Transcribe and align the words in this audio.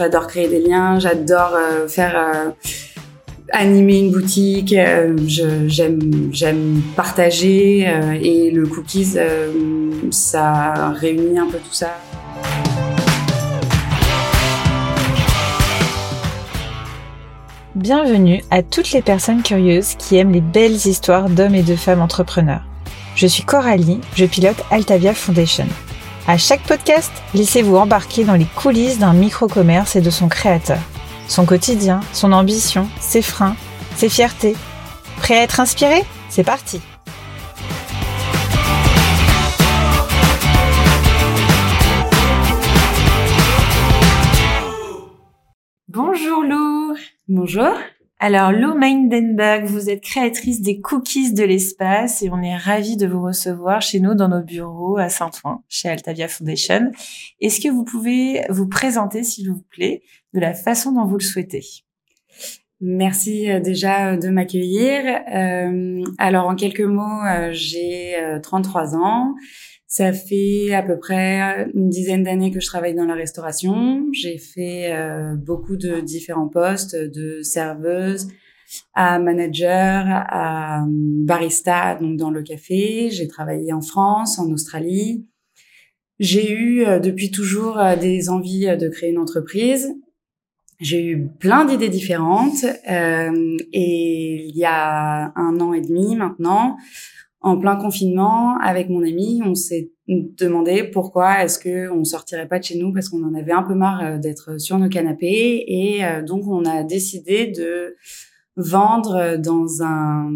J'adore 0.00 0.28
créer 0.28 0.48
des 0.48 0.62
liens, 0.62 0.98
j'adore 0.98 1.52
euh, 1.54 1.86
faire 1.86 2.16
euh, 2.16 2.50
animer 3.52 3.98
une 3.98 4.12
boutique. 4.12 4.72
euh, 4.72 5.14
J'aime 5.26 6.30
j'aime 6.32 6.80
partager 6.96 7.80
et 8.22 8.50
le 8.50 8.66
cookies, 8.66 9.18
ça 10.10 10.88
réunit 10.98 11.38
un 11.38 11.48
peu 11.48 11.58
tout 11.58 11.74
ça. 11.74 11.98
Bienvenue 17.74 18.42
à 18.50 18.62
toutes 18.62 18.92
les 18.92 19.02
personnes 19.02 19.42
curieuses 19.42 19.96
qui 19.96 20.16
aiment 20.16 20.32
les 20.32 20.40
belles 20.40 20.72
histoires 20.86 21.28
d'hommes 21.28 21.54
et 21.54 21.62
de 21.62 21.76
femmes 21.76 22.00
entrepreneurs. 22.00 22.62
Je 23.16 23.26
suis 23.26 23.42
Coralie, 23.42 24.00
je 24.14 24.24
pilote 24.24 24.64
Altavia 24.70 25.12
Foundation. 25.12 25.66
À 26.30 26.38
chaque 26.38 26.62
podcast, 26.62 27.10
laissez-vous 27.34 27.74
embarquer 27.74 28.22
dans 28.22 28.36
les 28.36 28.44
coulisses 28.44 29.00
d'un 29.00 29.14
micro-commerce 29.14 29.96
et 29.96 30.00
de 30.00 30.10
son 30.10 30.28
créateur. 30.28 30.78
Son 31.26 31.44
quotidien, 31.44 31.98
son 32.12 32.30
ambition, 32.30 32.88
ses 33.00 33.20
freins, 33.20 33.56
ses 33.96 34.08
fiertés. 34.08 34.54
Prêt 35.16 35.38
à 35.38 35.42
être 35.42 35.58
inspiré? 35.58 36.04
C'est 36.28 36.44
parti 36.44 36.80
Bonjour 45.88 46.44
Lou 46.44 46.94
Bonjour. 47.26 47.72
Alors, 48.22 48.52
Lou 48.52 48.74
Meindenberg, 48.74 49.64
vous 49.64 49.88
êtes 49.88 50.02
créatrice 50.02 50.60
des 50.60 50.82
cookies 50.82 51.32
de 51.32 51.42
l'espace 51.42 52.20
et 52.20 52.28
on 52.28 52.42
est 52.42 52.54
ravis 52.54 52.98
de 52.98 53.06
vous 53.06 53.22
recevoir 53.22 53.80
chez 53.80 53.98
nous 53.98 54.14
dans 54.14 54.28
nos 54.28 54.42
bureaux 54.42 54.98
à 54.98 55.08
Saint-Ouen, 55.08 55.64
chez 55.70 55.88
Altavia 55.88 56.28
Foundation. 56.28 56.92
Est-ce 57.40 57.62
que 57.62 57.68
vous 57.68 57.82
pouvez 57.82 58.44
vous 58.50 58.68
présenter, 58.68 59.24
s'il 59.24 59.50
vous 59.50 59.64
plaît, 59.70 60.02
de 60.34 60.40
la 60.40 60.52
façon 60.52 60.92
dont 60.92 61.06
vous 61.06 61.16
le 61.16 61.24
souhaitez? 61.24 61.64
Merci 62.82 63.50
euh, 63.50 63.58
déjà 63.58 64.12
euh, 64.12 64.16
de 64.18 64.28
m'accueillir. 64.28 65.02
Euh, 65.34 66.04
alors 66.18 66.46
en 66.46 66.56
quelques 66.56 66.80
mots, 66.80 67.22
j'ai 67.52 68.16
euh, 68.16 68.38
33 68.38 68.96
ans. 68.96 69.34
Ça 69.92 70.12
fait 70.12 70.72
à 70.72 70.84
peu 70.84 71.00
près 71.00 71.68
une 71.74 71.88
dizaine 71.88 72.22
d'années 72.22 72.52
que 72.52 72.60
je 72.60 72.66
travaille 72.66 72.94
dans 72.94 73.06
la 73.06 73.14
restauration. 73.14 74.06
J'ai 74.12 74.38
fait 74.38 74.92
euh, 74.92 75.34
beaucoup 75.34 75.76
de 75.76 75.98
différents 75.98 76.46
postes, 76.46 76.94
de 76.94 77.42
serveuse 77.42 78.28
à 78.94 79.18
manager, 79.18 80.04
à 80.06 80.84
euh, 80.84 80.86
barista 80.86 81.96
donc 81.96 82.16
dans 82.16 82.30
le 82.30 82.42
café. 82.42 83.10
J'ai 83.10 83.26
travaillé 83.26 83.72
en 83.72 83.80
France, 83.80 84.38
en 84.38 84.48
Australie. 84.52 85.26
J'ai 86.20 86.52
eu 86.52 86.84
euh, 86.84 87.00
depuis 87.00 87.32
toujours 87.32 87.76
euh, 87.80 87.96
des 87.96 88.30
envies 88.30 88.68
euh, 88.68 88.76
de 88.76 88.88
créer 88.88 89.10
une 89.10 89.18
entreprise. 89.18 89.92
J'ai 90.78 91.04
eu 91.04 91.26
plein 91.40 91.64
d'idées 91.64 91.88
différentes 91.88 92.64
euh, 92.88 93.56
et 93.72 94.46
il 94.46 94.56
y 94.56 94.64
a 94.64 95.32
un 95.34 95.60
an 95.60 95.72
et 95.72 95.80
demi 95.80 96.14
maintenant, 96.14 96.76
en 97.40 97.56
plein 97.58 97.76
confinement, 97.76 98.58
avec 98.58 98.90
mon 98.90 99.02
ami, 99.02 99.40
on 99.44 99.54
s'est 99.54 99.90
demandé 100.08 100.84
pourquoi 100.84 101.42
est-ce 101.44 101.58
que 101.58 101.90
on 101.90 102.04
sortirait 102.04 102.48
pas 102.48 102.58
de 102.58 102.64
chez 102.64 102.78
nous 102.78 102.92
parce 102.92 103.08
qu'on 103.08 103.22
en 103.24 103.34
avait 103.34 103.52
un 103.52 103.62
peu 103.62 103.74
marre 103.74 104.04
euh, 104.04 104.18
d'être 104.18 104.60
sur 104.60 104.78
nos 104.78 104.88
canapés 104.88 105.64
et 105.66 106.04
euh, 106.04 106.22
donc 106.22 106.46
on 106.46 106.64
a 106.64 106.82
décidé 106.82 107.46
de 107.46 107.96
vendre 108.56 109.36
dans 109.38 109.82
un 109.82 110.30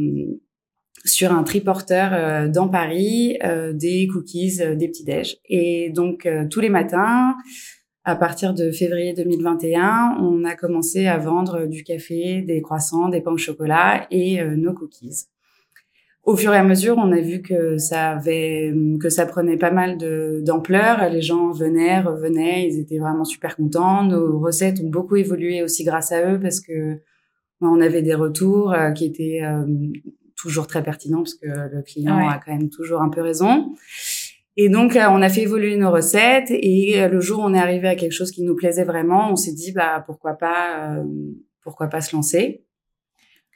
sur 1.05 1.33
un 1.33 1.43
triporteur 1.43 2.11
euh, 2.13 2.49
dans 2.49 2.69
Paris 2.69 3.39
euh, 3.45 3.73
des 3.73 4.07
cookies, 4.07 4.61
euh, 4.63 4.75
des 4.75 4.89
petits 4.89 5.05
déj. 5.05 5.37
Et 5.49 5.91
donc 5.91 6.27
euh, 6.27 6.47
tous 6.51 6.61
les 6.61 6.71
matins, 6.71 7.35
à 8.05 8.17
partir 8.17 8.55
de 8.55 8.71
février 8.71 9.13
2021, 9.15 10.19
on 10.21 10.45
a 10.45 10.55
commencé 10.55 11.07
à 11.07 11.19
vendre 11.19 11.67
du 11.67 11.85
café, 11.85 12.43
des 12.43 12.63
croissants, 12.63 13.09
des 13.09 13.21
pains 13.21 13.33
au 13.33 13.39
chocolat 13.39 14.07
et 14.11 14.41
euh, 14.41 14.57
nos 14.57 14.73
cookies. 14.73 15.27
Au 16.25 16.37
fur 16.37 16.55
et 16.55 16.57
à 16.57 16.65
mesure, 16.65 16.97
on 16.97 17.13
a 17.13 17.21
vu 17.21 17.43
que 17.43 17.77
ça 17.77 18.13
avait, 18.13 18.73
que 18.99 19.11
ça 19.11 19.27
prenait 19.27 19.59
pas 19.59 19.71
mal 19.71 19.99
d'ampleur. 20.43 21.11
Les 21.11 21.21
gens 21.21 21.51
venaient, 21.51 22.01
revenaient, 22.01 22.67
ils 22.67 22.79
étaient 22.81 22.99
vraiment 22.99 23.25
super 23.25 23.57
contents. 23.57 24.05
Nos 24.05 24.39
recettes 24.39 24.81
ont 24.83 24.89
beaucoup 24.89 25.17
évolué 25.17 25.63
aussi 25.63 25.85
grâce 25.85 26.13
à 26.13 26.33
eux 26.33 26.41
parce 26.41 26.61
que 26.61 26.95
ben, 27.61 27.69
on 27.69 27.81
avait 27.81 28.01
des 28.01 28.15
retours 28.15 28.73
euh, 28.73 28.91
qui 28.93 29.05
étaient 29.05 29.41
euh, 29.45 29.67
toujours 30.35 30.67
très 30.67 30.83
pertinents 30.83 31.19
parce 31.19 31.35
que 31.35 31.47
le 31.47 31.83
client 31.83 32.17
Ouais. 32.17 32.25
a 32.27 32.41
quand 32.45 32.53
même 32.53 32.71
toujours 32.71 33.03
un 33.03 33.11
peu 33.11 33.21
raison. 33.21 33.75
Et 34.57 34.71
donc, 34.71 34.97
euh, 34.97 35.05
on 35.11 35.21
a 35.21 35.29
fait 35.29 35.43
évoluer 35.43 35.77
nos 35.77 35.91
recettes 35.91 36.51
et 36.51 37.07
le 37.07 37.21
jour 37.21 37.41
où 37.41 37.43
on 37.43 37.53
est 37.53 37.59
arrivé 37.59 37.89
à 37.89 37.97
quelque 37.97 38.13
chose 38.13 38.31
qui 38.31 38.45
nous 38.45 38.55
plaisait 38.55 38.85
vraiment, 38.85 39.31
on 39.31 39.37
s'est 39.37 39.53
dit, 39.53 39.73
bah, 39.73 40.03
pourquoi 40.07 40.35
pas, 40.35 40.97
euh, 40.97 41.05
pourquoi 41.63 41.89
pas 41.89 42.01
se 42.01 42.17
lancer. 42.17 42.64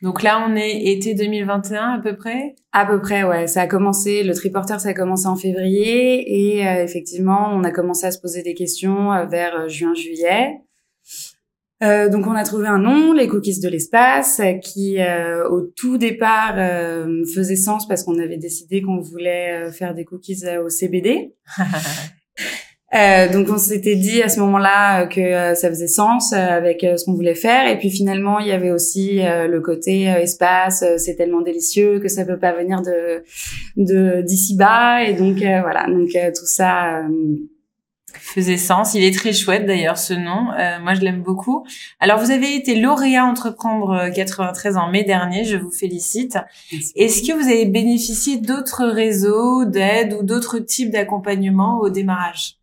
Donc 0.02 0.22
là, 0.22 0.46
on 0.48 0.54
est 0.54 0.84
été 0.92 1.14
2021 1.14 1.94
à 1.94 2.00
peu 2.00 2.16
près? 2.16 2.54
À 2.72 2.86
peu 2.86 3.00
près, 3.00 3.24
ouais. 3.24 3.46
Ça 3.46 3.62
a 3.62 3.66
commencé, 3.66 4.22
le 4.22 4.34
triporteur, 4.34 4.80
ça 4.80 4.90
a 4.90 4.94
commencé 4.94 5.26
en 5.26 5.36
février 5.36 6.56
et 6.56 6.66
euh, 6.66 6.84
effectivement, 6.84 7.50
on 7.52 7.64
a 7.64 7.70
commencé 7.70 8.06
à 8.06 8.12
se 8.12 8.20
poser 8.20 8.42
des 8.42 8.54
questions 8.54 9.12
euh, 9.12 9.26
vers 9.26 9.56
euh, 9.56 9.68
juin-juillet. 9.68 10.60
Euh, 11.80 12.08
donc 12.08 12.26
on 12.26 12.32
a 12.32 12.42
trouvé 12.42 12.66
un 12.66 12.78
nom, 12.78 13.12
les 13.12 13.28
cookies 13.28 13.60
de 13.60 13.68
l'espace, 13.68 14.40
euh, 14.40 14.54
qui 14.54 15.00
euh, 15.00 15.48
au 15.48 15.62
tout 15.62 15.96
départ 15.96 16.54
euh, 16.56 17.24
faisait 17.32 17.54
sens 17.54 17.86
parce 17.86 18.02
qu'on 18.02 18.18
avait 18.18 18.36
décidé 18.36 18.82
qu'on 18.82 19.00
voulait 19.00 19.70
faire 19.70 19.94
des 19.94 20.04
cookies 20.04 20.42
au 20.64 20.68
CBD. 20.68 21.34
Euh, 22.94 23.28
donc 23.30 23.48
on 23.50 23.58
s'était 23.58 23.96
dit 23.96 24.22
à 24.22 24.30
ce 24.30 24.40
moment-là 24.40 25.02
euh, 25.02 25.06
que 25.06 25.20
euh, 25.20 25.54
ça 25.54 25.68
faisait 25.68 25.88
sens 25.88 26.32
euh, 26.32 26.36
avec 26.36 26.80
ce 26.80 27.04
qu'on 27.04 27.12
voulait 27.12 27.34
faire 27.34 27.70
et 27.70 27.76
puis 27.76 27.90
finalement 27.90 28.38
il 28.38 28.46
y 28.46 28.52
avait 28.52 28.70
aussi 28.70 29.20
le 29.20 29.60
côté 29.60 30.04
espace 30.04 30.82
c'est 30.96 31.16
tellement 31.16 31.42
délicieux 31.42 32.00
que 32.00 32.08
ça 32.08 32.24
peut 32.24 32.38
pas 32.38 32.52
venir 32.52 32.80
de 32.80 33.22
de 33.76 34.22
d'ici 34.22 34.56
bas 34.56 35.02
et 35.02 35.12
donc 35.12 35.42
euh, 35.42 35.60
voilà 35.60 35.86
donc 35.86 36.08
euh, 36.16 36.30
tout 36.34 36.46
ça 36.46 37.00
euh, 37.00 37.08
faisait 38.14 38.56
sens. 38.56 38.94
Il 38.94 39.04
est 39.04 39.14
très 39.14 39.32
chouette 39.32 39.66
d'ailleurs 39.66 39.98
ce 39.98 40.14
nom. 40.14 40.50
Euh, 40.58 40.78
moi 40.80 40.94
je 40.94 41.00
l'aime 41.00 41.22
beaucoup. 41.22 41.64
Alors 42.00 42.18
vous 42.18 42.30
avez 42.30 42.54
été 42.54 42.76
lauréat 42.76 43.24
Entreprendre 43.24 43.90
euh, 43.90 44.10
93 44.10 44.76
en 44.76 44.90
mai 44.90 45.04
dernier. 45.04 45.44
Je 45.44 45.56
vous 45.56 45.70
félicite. 45.70 46.38
Est-ce 46.96 47.22
que 47.22 47.32
vous 47.32 47.48
avez 47.48 47.66
bénéficié 47.66 48.38
d'autres 48.38 48.86
réseaux 48.86 49.64
d'aide 49.64 50.14
ou 50.14 50.22
d'autres 50.22 50.58
types 50.58 50.90
d'accompagnement 50.90 51.78
au 51.80 51.90
démarrage? 51.90 52.57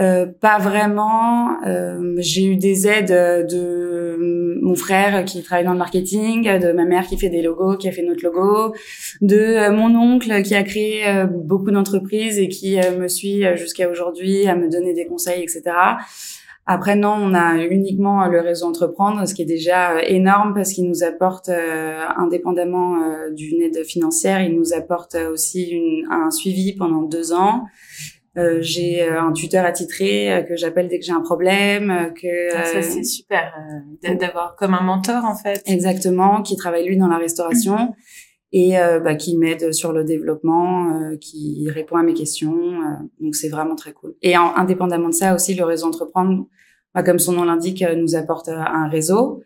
Euh, 0.00 0.26
pas 0.26 0.58
vraiment. 0.58 1.62
Euh, 1.66 2.14
j'ai 2.18 2.46
eu 2.46 2.56
des 2.56 2.86
aides 2.86 3.10
euh, 3.10 3.42
de 3.42 4.58
mon 4.62 4.74
frère 4.74 5.24
qui 5.26 5.42
travaille 5.42 5.66
dans 5.66 5.72
le 5.72 5.78
marketing, 5.78 6.44
de 6.58 6.72
ma 6.72 6.84
mère 6.84 7.06
qui 7.06 7.18
fait 7.18 7.28
des 7.28 7.42
logos, 7.42 7.76
qui 7.76 7.88
a 7.88 7.92
fait 7.92 8.02
notre 8.02 8.24
logo, 8.24 8.74
de 9.20 9.36
euh, 9.36 9.70
mon 9.70 9.94
oncle 9.94 10.42
qui 10.42 10.54
a 10.54 10.62
créé 10.62 11.04
beaucoup 11.30 11.70
d'entreprises 11.70 12.38
et 12.38 12.48
qui 12.48 12.78
me 12.98 13.08
suit 13.08 13.44
jusqu'à 13.56 13.90
aujourd'hui 13.90 14.46
à 14.46 14.54
me 14.54 14.70
donner 14.70 14.94
des 14.94 15.06
conseils, 15.06 15.42
etc. 15.42 15.62
Après, 16.64 16.94
non, 16.94 17.16
on 17.20 17.34
a 17.34 17.56
uniquement 17.64 18.26
le 18.28 18.40
réseau 18.40 18.66
Entreprendre, 18.66 19.26
ce 19.26 19.34
qui 19.34 19.42
est 19.42 19.46
déjà 19.46 20.00
énorme 20.04 20.54
parce 20.54 20.72
qu'il 20.72 20.88
nous 20.88 21.02
apporte, 21.02 21.48
indépendamment 21.48 23.02
euh, 23.02 23.30
d'une 23.32 23.60
aide 23.62 23.84
financière, 23.84 24.40
il 24.40 24.56
nous 24.56 24.72
apporte 24.72 25.16
aussi 25.32 25.70
une, 25.70 26.06
un 26.10 26.30
suivi 26.30 26.72
pendant 26.72 27.02
deux 27.02 27.32
ans. 27.32 27.64
Euh, 28.38 28.62
j'ai 28.62 29.02
euh, 29.02 29.20
un 29.20 29.32
tuteur 29.32 29.64
attitré 29.66 30.32
euh, 30.32 30.42
que 30.42 30.56
j'appelle 30.56 30.88
dès 30.88 30.98
que 30.98 31.04
j'ai 31.04 31.12
un 31.12 31.20
problème, 31.20 31.90
euh, 31.90 32.08
que 32.10 32.54
Ah, 32.56 32.64
Ça 32.64 32.80
c'est 32.82 33.04
super 33.04 33.52
euh, 34.08 34.14
d'avoir 34.14 34.56
comme 34.56 34.72
un 34.72 34.80
mentor 34.82 35.24
en 35.26 35.34
fait. 35.34 35.62
exactement, 35.66 36.40
qui 36.42 36.56
travaille 36.56 36.86
lui 36.88 36.96
dans 36.96 37.08
la 37.08 37.18
restauration 37.18 37.94
et 38.52 38.78
euh, 38.78 39.00
bah, 39.00 39.16
qui 39.16 39.36
m'aide 39.36 39.72
sur 39.74 39.92
le 39.92 40.04
développement, 40.04 40.94
euh, 40.94 41.16
qui 41.18 41.66
répond 41.70 41.96
à 41.96 42.02
mes 42.02 42.14
questions. 42.14 42.54
euh, 42.56 43.04
donc 43.20 43.34
c'est 43.34 43.48
vraiment 43.50 43.74
très 43.76 43.92
cool. 43.92 44.14
Et 44.22 44.36
en- 44.38 44.54
indépendamment 44.56 45.08
de 45.08 45.14
ça 45.14 45.34
aussi, 45.34 45.54
le 45.54 45.64
réseau 45.64 45.86
entreprendre, 45.86 46.46
bah, 46.94 47.02
comme 47.02 47.18
son 47.18 47.32
nom 47.32 47.44
l'indique, 47.44 47.84
nous 47.96 48.14
apporte 48.16 48.48
un 48.48 48.88
réseau. 48.88 49.42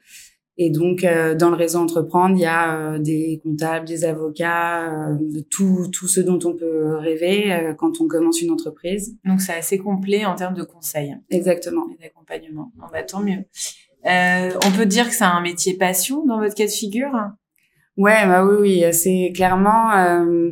Et 0.58 0.70
donc 0.70 1.05
euh, 1.05 1.35
dans 1.35 1.50
le 1.50 1.56
réseau 1.56 1.79
entreprendre, 1.81 2.35
il 2.37 2.41
y 2.41 2.47
a 2.47 2.76
euh, 2.94 2.99
des 2.99 3.41
comptables, 3.43 3.87
des 3.87 4.05
avocats, 4.06 5.11
euh, 5.11 5.17
tout 5.50 5.88
tout 5.93 6.08
ce 6.08 6.20
dont 6.20 6.38
on 6.44 6.55
peut 6.55 6.97
rêver 6.97 7.53
euh, 7.53 7.75
quand 7.75 8.00
on 8.00 8.08
commence 8.08 8.41
une 8.41 8.50
entreprise. 8.50 9.14
Donc 9.26 9.43
c'est 9.43 9.53
assez 9.55 9.76
complet 9.79 10.25
en 10.25 10.35
termes 10.35 10.55
de 10.55 10.62
conseils 10.62 11.14
Exactement. 11.31 11.85
et 11.99 12.03
d'accompagnement. 12.03 12.73
Bon, 12.76 12.87
bah, 12.91 13.03
tant 13.03 13.20
mieux. 13.20 13.44
Euh, 14.06 14.50
on 14.67 14.70
peut 14.70 14.87
dire 14.87 15.08
que 15.08 15.14
c'est 15.14 15.25
un 15.25 15.41
métier 15.43 15.75
passion 15.75 16.25
dans 16.25 16.38
votre 16.38 16.55
cas 16.55 16.64
de 16.67 16.70
figure? 16.70 17.12
Ouais, 17.99 18.26
bah 18.26 18.44
oui, 18.47 18.56
oui, 18.82 18.85
c'est 18.94 19.32
clairement. 19.35 19.93
euh, 19.94 20.50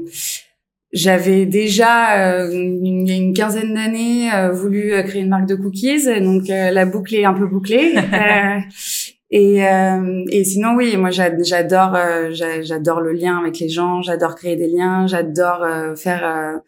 j'avais 0.92 1.44
déjà, 1.46 2.38
euh, 2.42 2.50
une- 2.52 3.06
il 3.06 3.08
y 3.08 3.12
a 3.12 3.16
une 3.16 3.34
quinzaine 3.34 3.74
d'années, 3.74 4.32
euh, 4.32 4.52
voulu 4.52 4.92
créer 5.04 5.22
une 5.22 5.28
marque 5.28 5.46
de 5.46 5.54
cookies, 5.56 6.04
donc 6.20 6.48
euh, 6.50 6.70
la 6.70 6.86
boucle 6.86 7.14
est 7.16 7.24
un 7.24 7.34
peu 7.34 7.46
bouclée. 7.46 7.94
Et, 9.36 9.66
euh, 9.66 10.22
et 10.30 10.44
sinon, 10.44 10.76
oui, 10.76 10.96
moi 10.96 11.10
j'a- 11.10 11.42
j'adore, 11.42 11.94
euh, 11.96 12.30
j'a- 12.30 12.62
j'adore 12.62 13.00
le 13.00 13.12
lien 13.12 13.36
avec 13.38 13.58
les 13.58 13.68
gens, 13.68 14.00
j'adore 14.00 14.36
créer 14.36 14.54
des 14.56 14.68
liens, 14.68 15.06
j'adore 15.08 15.62
euh, 15.64 15.96
faire. 15.96 16.22
euh, 16.24 16.58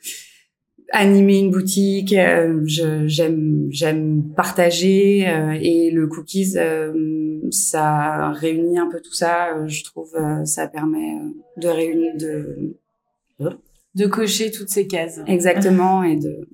animer 0.92 1.38
une 1.38 1.50
boutique, 1.50 2.14
j'aime 2.66 3.66
j'aime 3.70 4.22
partager 4.36 5.26
et 5.60 5.90
le 5.90 6.06
cookies 6.06 6.54
ça 7.50 8.30
réunit 8.32 8.78
un 8.78 8.88
peu 8.88 9.00
tout 9.00 9.12
ça. 9.12 9.66
je 9.66 9.82
trouve 9.82 10.14
ça 10.44 10.68
permet 10.68 11.14
de 11.56 11.68
réunir 11.68 12.12
de 12.16 12.76
de 13.96 14.06
cocher 14.06 14.50
toutes 14.52 14.68
ces 14.68 14.86
cases. 14.86 15.18
Exactement 15.26 16.04
et 16.04 16.16
de 16.16 16.48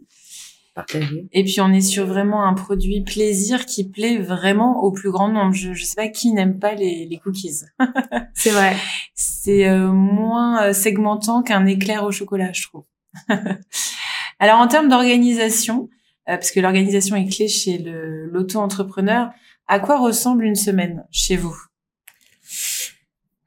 Et 1.33 1.45
puis 1.45 1.61
on 1.61 1.71
est 1.73 1.83
sur 1.83 2.07
vraiment 2.07 2.47
un 2.47 2.55
produit 2.55 3.03
plaisir 3.03 3.67
qui 3.67 3.89
plaît 3.89 4.19
vraiment 4.19 4.83
au 4.83 4.91
plus 4.91 5.11
grand 5.11 5.29
nombre. 5.29 5.53
Je, 5.53 5.75
je 5.75 5.85
sais 5.85 5.97
pas 5.97 6.09
qui 6.09 6.33
n'aime 6.33 6.59
pas 6.59 6.75
les, 6.75 7.07
les 7.11 7.19
cookies. 7.19 7.61
C'est 8.35 8.51
vrai. 8.51 8.77
C'est 9.15 9.69
euh, 9.69 9.89
moins 9.89 10.63
euh, 10.63 10.73
segmentant 10.73 11.43
qu'un 11.43 11.67
éclair 11.67 12.05
au 12.05 12.11
chocolat, 12.11 12.53
je 12.53 12.63
trouve. 12.63 12.85
Alors 14.39 14.59
en 14.61 14.67
termes 14.67 14.89
d'organisation, 14.89 15.91
euh, 16.29 16.37
parce 16.37 16.51
que 16.51 16.61
l'organisation 16.61 17.17
est 17.17 17.29
clé 17.29 17.49
chez 17.49 17.79
l'auto-entrepreneur, 17.79 19.31
à 19.69 19.79
quoi 19.79 19.99
ressemble 19.99 20.45
une 20.45 20.55
semaine 20.55 21.05
chez 21.11 21.37
vous? 21.37 21.57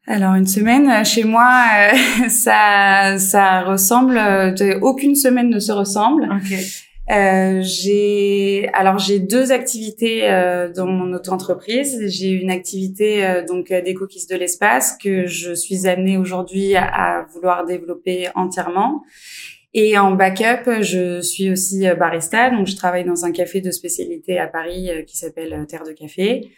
Alors 0.06 0.36
une 0.36 0.45
semaine 0.45 1.04
chez 1.04 1.24
moi, 1.24 1.66
ça 2.30 3.18
ça 3.18 3.63
ressemble. 3.63 4.22
aucune 4.83 5.16
semaine 5.16 5.50
ne 5.50 5.60
se 5.60 5.72
ressemble. 5.72 6.31
Okay. 6.44 6.63
Euh, 7.11 7.61
j'ai 7.61 8.67
alors 8.73 8.97
j'ai 8.97 9.19
deux 9.19 9.51
activités 9.51 10.27
euh, 10.27 10.71
dans 10.71 10.87
mon 10.87 11.13
auto-entreprise. 11.13 12.03
J'ai 12.07 12.31
une 12.31 12.49
activité 12.49 13.25
euh, 13.25 13.45
donc 13.45 13.67
des 13.67 13.93
cookies 13.93 14.25
de 14.27 14.35
l'espace 14.35 14.97
que 14.97 15.27
je 15.27 15.53
suis 15.53 15.87
amenée 15.87 16.17
aujourd'hui 16.17 16.75
à, 16.75 17.27
vouloir 17.31 17.65
développer 17.65 18.29
entièrement. 18.33 19.03
Et 19.75 19.97
en 19.97 20.11
backup, 20.11 20.81
je 20.81 21.21
suis 21.21 21.51
aussi 21.51 21.85
barista, 21.99 22.49
donc 22.49 22.65
je 22.65 22.77
travaille 22.77 23.03
dans 23.03 23.25
un 23.25 23.33
café 23.33 23.59
de 23.59 23.71
spécialité 23.71 24.39
à 24.39 24.47
Paris 24.47 24.89
qui 25.05 25.17
s'appelle 25.17 25.65
Terre 25.67 25.83
de 25.83 25.91
Café, 25.91 26.49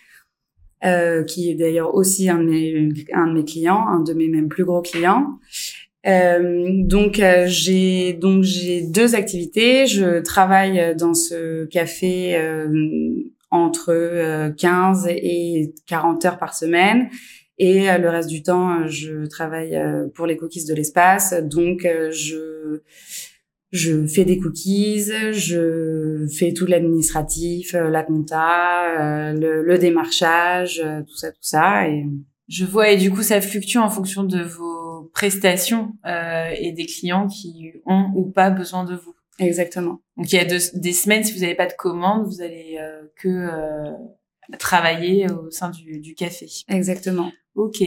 qui 1.26 1.50
est 1.50 1.56
d'ailleurs 1.56 1.96
aussi 1.96 2.30
un 2.30 2.38
de, 2.38 2.44
mes, 2.44 2.94
un 3.14 3.26
de 3.26 3.34
mes 3.34 3.44
clients, 3.44 3.88
un 3.88 4.02
de 4.02 4.14
mes 4.14 4.28
même 4.28 4.50
plus 4.50 4.66
gros 4.66 4.84
clients. 4.84 5.40
Euh, 6.08 6.84
donc 6.84 7.20
euh, 7.20 7.46
j'ai 7.48 8.14
donc 8.14 8.44
j'ai 8.44 8.82
deux 8.82 9.16
activités. 9.16 9.88
Je 9.88 10.20
travaille 10.20 10.96
dans 10.96 11.14
ce 11.14 11.66
café 11.66 12.36
euh, 12.38 12.68
entre 13.52 14.52
15 14.58 15.08
et 15.10 15.74
40 15.88 16.26
heures 16.26 16.38
par 16.38 16.54
semaine. 16.54 17.10
Et 17.60 17.86
le 17.98 18.10
reste 18.10 18.30
du 18.30 18.44
temps, 18.44 18.88
je 18.88 19.26
travaille 19.26 19.76
pour 20.14 20.28
les 20.28 20.38
cookies 20.38 20.66
de 20.66 20.76
l'espace. 20.76 21.34
Donc, 21.42 21.88
je 22.12 22.82
je 23.72 24.06
fais 24.06 24.26
des 24.26 24.38
cookies, 24.38 25.12
je 25.32 26.28
fais 26.38 26.54
tout 26.54 26.68
l'administratif, 26.68 27.74
la 27.74 28.04
compta, 28.04 29.34
le, 29.34 29.64
le, 29.64 29.78
démarchage, 29.80 30.84
tout 31.08 31.18
ça, 31.18 31.32
tout 31.32 31.38
ça. 31.42 31.90
Et 31.90 32.06
je 32.48 32.64
vois. 32.64 32.92
Et 32.92 32.98
du 32.98 33.10
coup, 33.10 33.24
ça 33.24 33.42
fluctue 33.42 33.78
en 33.78 33.90
fonction 33.90 34.24
de 34.24 34.44
vos 34.44 34.87
prestations 35.08 35.94
euh, 36.06 36.50
et 36.58 36.72
des 36.72 36.86
clients 36.86 37.28
qui 37.28 37.74
ont 37.86 38.12
ou 38.16 38.26
pas 38.26 38.50
besoin 38.50 38.84
de 38.84 38.96
vous. 38.96 39.16
Exactement. 39.40 40.02
Donc 40.16 40.32
il 40.32 40.36
y 40.36 40.40
a 40.40 40.46
des 40.46 40.94
semaines, 40.94 41.24
si 41.24 41.34
vous 41.34 41.42
n'avez 41.42 41.56
pas 41.56 41.68
de 41.68 41.74
commande, 41.74 42.26
vous 42.26 42.42
allez 42.42 42.78
euh, 42.80 43.04
que 43.16 43.28
euh, 43.28 43.92
travailler 44.58 45.30
au 45.32 45.52
sein 45.52 45.70
du, 45.70 46.00
du 46.00 46.16
café. 46.16 46.48
Exactement. 46.70 47.32
Ok, 47.58 47.84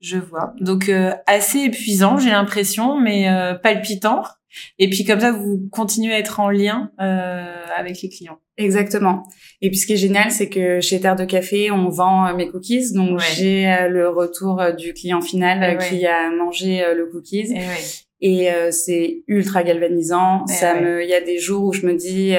je 0.00 0.16
vois. 0.16 0.54
Donc 0.60 0.90
assez 1.26 1.58
épuisant, 1.58 2.18
j'ai 2.18 2.30
l'impression, 2.30 2.98
mais 2.98 3.28
palpitant. 3.62 4.22
Et 4.78 4.88
puis 4.88 5.04
comme 5.04 5.20
ça, 5.20 5.32
vous 5.32 5.68
continuez 5.70 6.14
à 6.14 6.18
être 6.18 6.40
en 6.40 6.48
lien 6.48 6.90
avec 6.98 8.00
les 8.00 8.08
clients. 8.08 8.38
Exactement. 8.58 9.22
Et 9.62 9.70
puis 9.70 9.78
ce 9.78 9.86
qui 9.86 9.92
est 9.92 9.98
génial, 9.98 10.32
c'est 10.32 10.48
que 10.48 10.80
chez 10.80 11.00
Terre 11.00 11.14
de 11.14 11.24
Café, 11.24 11.70
on 11.70 11.88
vend 11.88 12.26
euh, 12.26 12.34
mes 12.34 12.48
cookies. 12.48 12.92
Donc 12.92 13.20
j'ai 13.36 13.72
euh, 13.72 13.88
le 13.88 14.08
retour 14.08 14.60
euh, 14.60 14.72
du 14.72 14.92
client 14.92 15.20
final 15.20 15.78
qui 15.78 16.04
a 16.04 16.30
mangé 16.30 16.82
le 16.94 17.06
cookies. 17.06 17.54
Et, 18.20 18.48
c'est 18.72 19.22
ultra 19.28 19.62
galvanisant. 19.62 20.44
ça 20.46 20.80
me, 20.80 21.04
il 21.04 21.08
y 21.08 21.14
a 21.14 21.20
des 21.20 21.38
jours 21.38 21.64
où 21.64 21.72
je 21.72 21.86
me 21.86 21.94
dis 21.94 22.34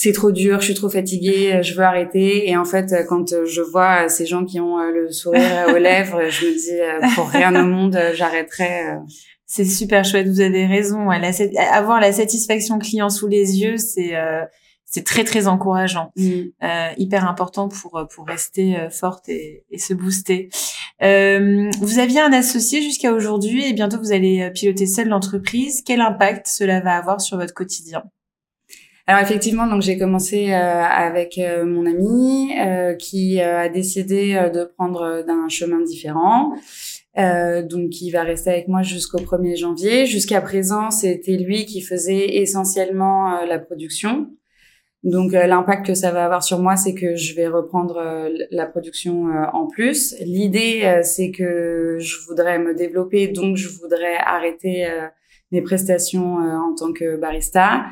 c'est 0.00 0.12
trop 0.12 0.32
dur, 0.32 0.60
je 0.60 0.66
suis 0.66 0.74
trop 0.74 0.88
fatiguée, 0.88 1.58
je 1.62 1.74
veux 1.74 1.82
arrêter. 1.82 2.48
Et 2.48 2.56
en 2.56 2.64
fait, 2.64 2.94
quand 3.08 3.44
je 3.44 3.60
vois 3.60 4.08
ces 4.08 4.24
gens 4.24 4.44
qui 4.44 4.60
ont 4.60 4.78
le 4.78 5.10
sourire 5.10 5.66
aux 5.68 5.78
lèvres, 5.78 6.22
je 6.30 6.46
me 6.46 6.52
dis 6.52 7.14
pour 7.14 7.28
rien 7.28 7.54
au 7.60 7.66
monde, 7.66 7.98
j'arrêterai. 8.14 8.96
C'est 9.44 9.64
super 9.64 10.04
chouette, 10.04 10.28
vous 10.28 10.40
avez 10.40 10.66
raison. 10.66 11.10
avoir 11.10 12.00
la 12.00 12.12
satisfaction 12.12 12.78
client 12.78 13.10
sous 13.10 13.28
les 13.28 13.60
yeux, 13.60 13.76
c'est 13.76 14.14
c'est 14.90 15.04
très 15.04 15.22
très 15.22 15.46
encourageant, 15.48 16.12
mm. 16.16 16.40
euh, 16.62 16.90
hyper 16.96 17.28
important 17.28 17.68
pour 17.68 18.06
pour 18.14 18.26
rester 18.26 18.76
euh, 18.78 18.88
forte 18.88 19.28
et, 19.28 19.64
et 19.70 19.78
se 19.78 19.92
booster. 19.92 20.48
Euh, 21.02 21.70
vous 21.80 21.98
aviez 21.98 22.20
un 22.20 22.32
associé 22.32 22.82
jusqu'à 22.82 23.12
aujourd'hui 23.12 23.64
et 23.64 23.72
bientôt 23.72 23.98
vous 23.98 24.12
allez 24.12 24.42
euh, 24.42 24.50
piloter 24.50 24.86
seul 24.86 25.08
l'entreprise. 25.08 25.82
Quel 25.86 26.00
impact 26.00 26.46
cela 26.46 26.80
va 26.80 26.96
avoir 26.96 27.20
sur 27.20 27.36
votre 27.36 27.54
quotidien? 27.54 28.02
Alors 29.08 29.22
effectivement, 29.22 29.66
donc 29.66 29.82
j'ai 29.82 29.98
commencé 29.98 30.52
euh, 30.52 30.82
avec 30.82 31.40
mon 31.64 31.86
ami 31.86 32.52
qui 32.98 33.40
a 33.40 33.68
décidé 33.68 34.34
de 34.54 34.64
prendre 34.64 35.24
d'un 35.26 35.48
chemin 35.48 35.80
différent. 35.80 36.52
donc 37.16 38.00
il 38.00 38.10
va 38.10 38.22
rester 38.22 38.50
avec 38.50 38.68
moi 38.68 38.82
jusqu'au 38.82 39.18
1er 39.18 39.56
janvier. 39.56 40.06
Jusqu'à 40.06 40.40
présent, 40.40 40.90
c'était 40.90 41.38
lui 41.38 41.64
qui 41.64 41.80
faisait 41.80 42.36
essentiellement 42.36 43.44
la 43.46 43.58
production. 43.58 44.28
Donc 45.04 45.32
euh, 45.32 45.46
l'impact 45.46 45.86
que 45.86 45.94
ça 45.94 46.10
va 46.10 46.24
avoir 46.24 46.42
sur 46.42 46.58
moi, 46.58 46.76
c'est 46.76 46.94
que 46.94 47.14
je 47.14 47.34
vais 47.34 47.46
reprendre 47.46 47.98
euh, 47.98 48.28
la 48.50 48.66
production 48.66 49.28
euh, 49.28 49.44
en 49.52 49.66
plus. 49.66 50.16
L'idée, 50.20 51.00
c'est 51.02 51.30
que 51.30 51.98
je 52.00 52.16
voudrais 52.26 52.58
me 52.58 52.74
développer, 52.74 53.28
donc 53.28 53.56
je 53.56 53.68
voudrais 53.68 54.16
arrêter 54.16 54.86
mes 55.52 55.62
prestations 55.62 56.36
en 56.36 56.74
tant 56.74 56.92
que 56.92 57.16
barista 57.16 57.86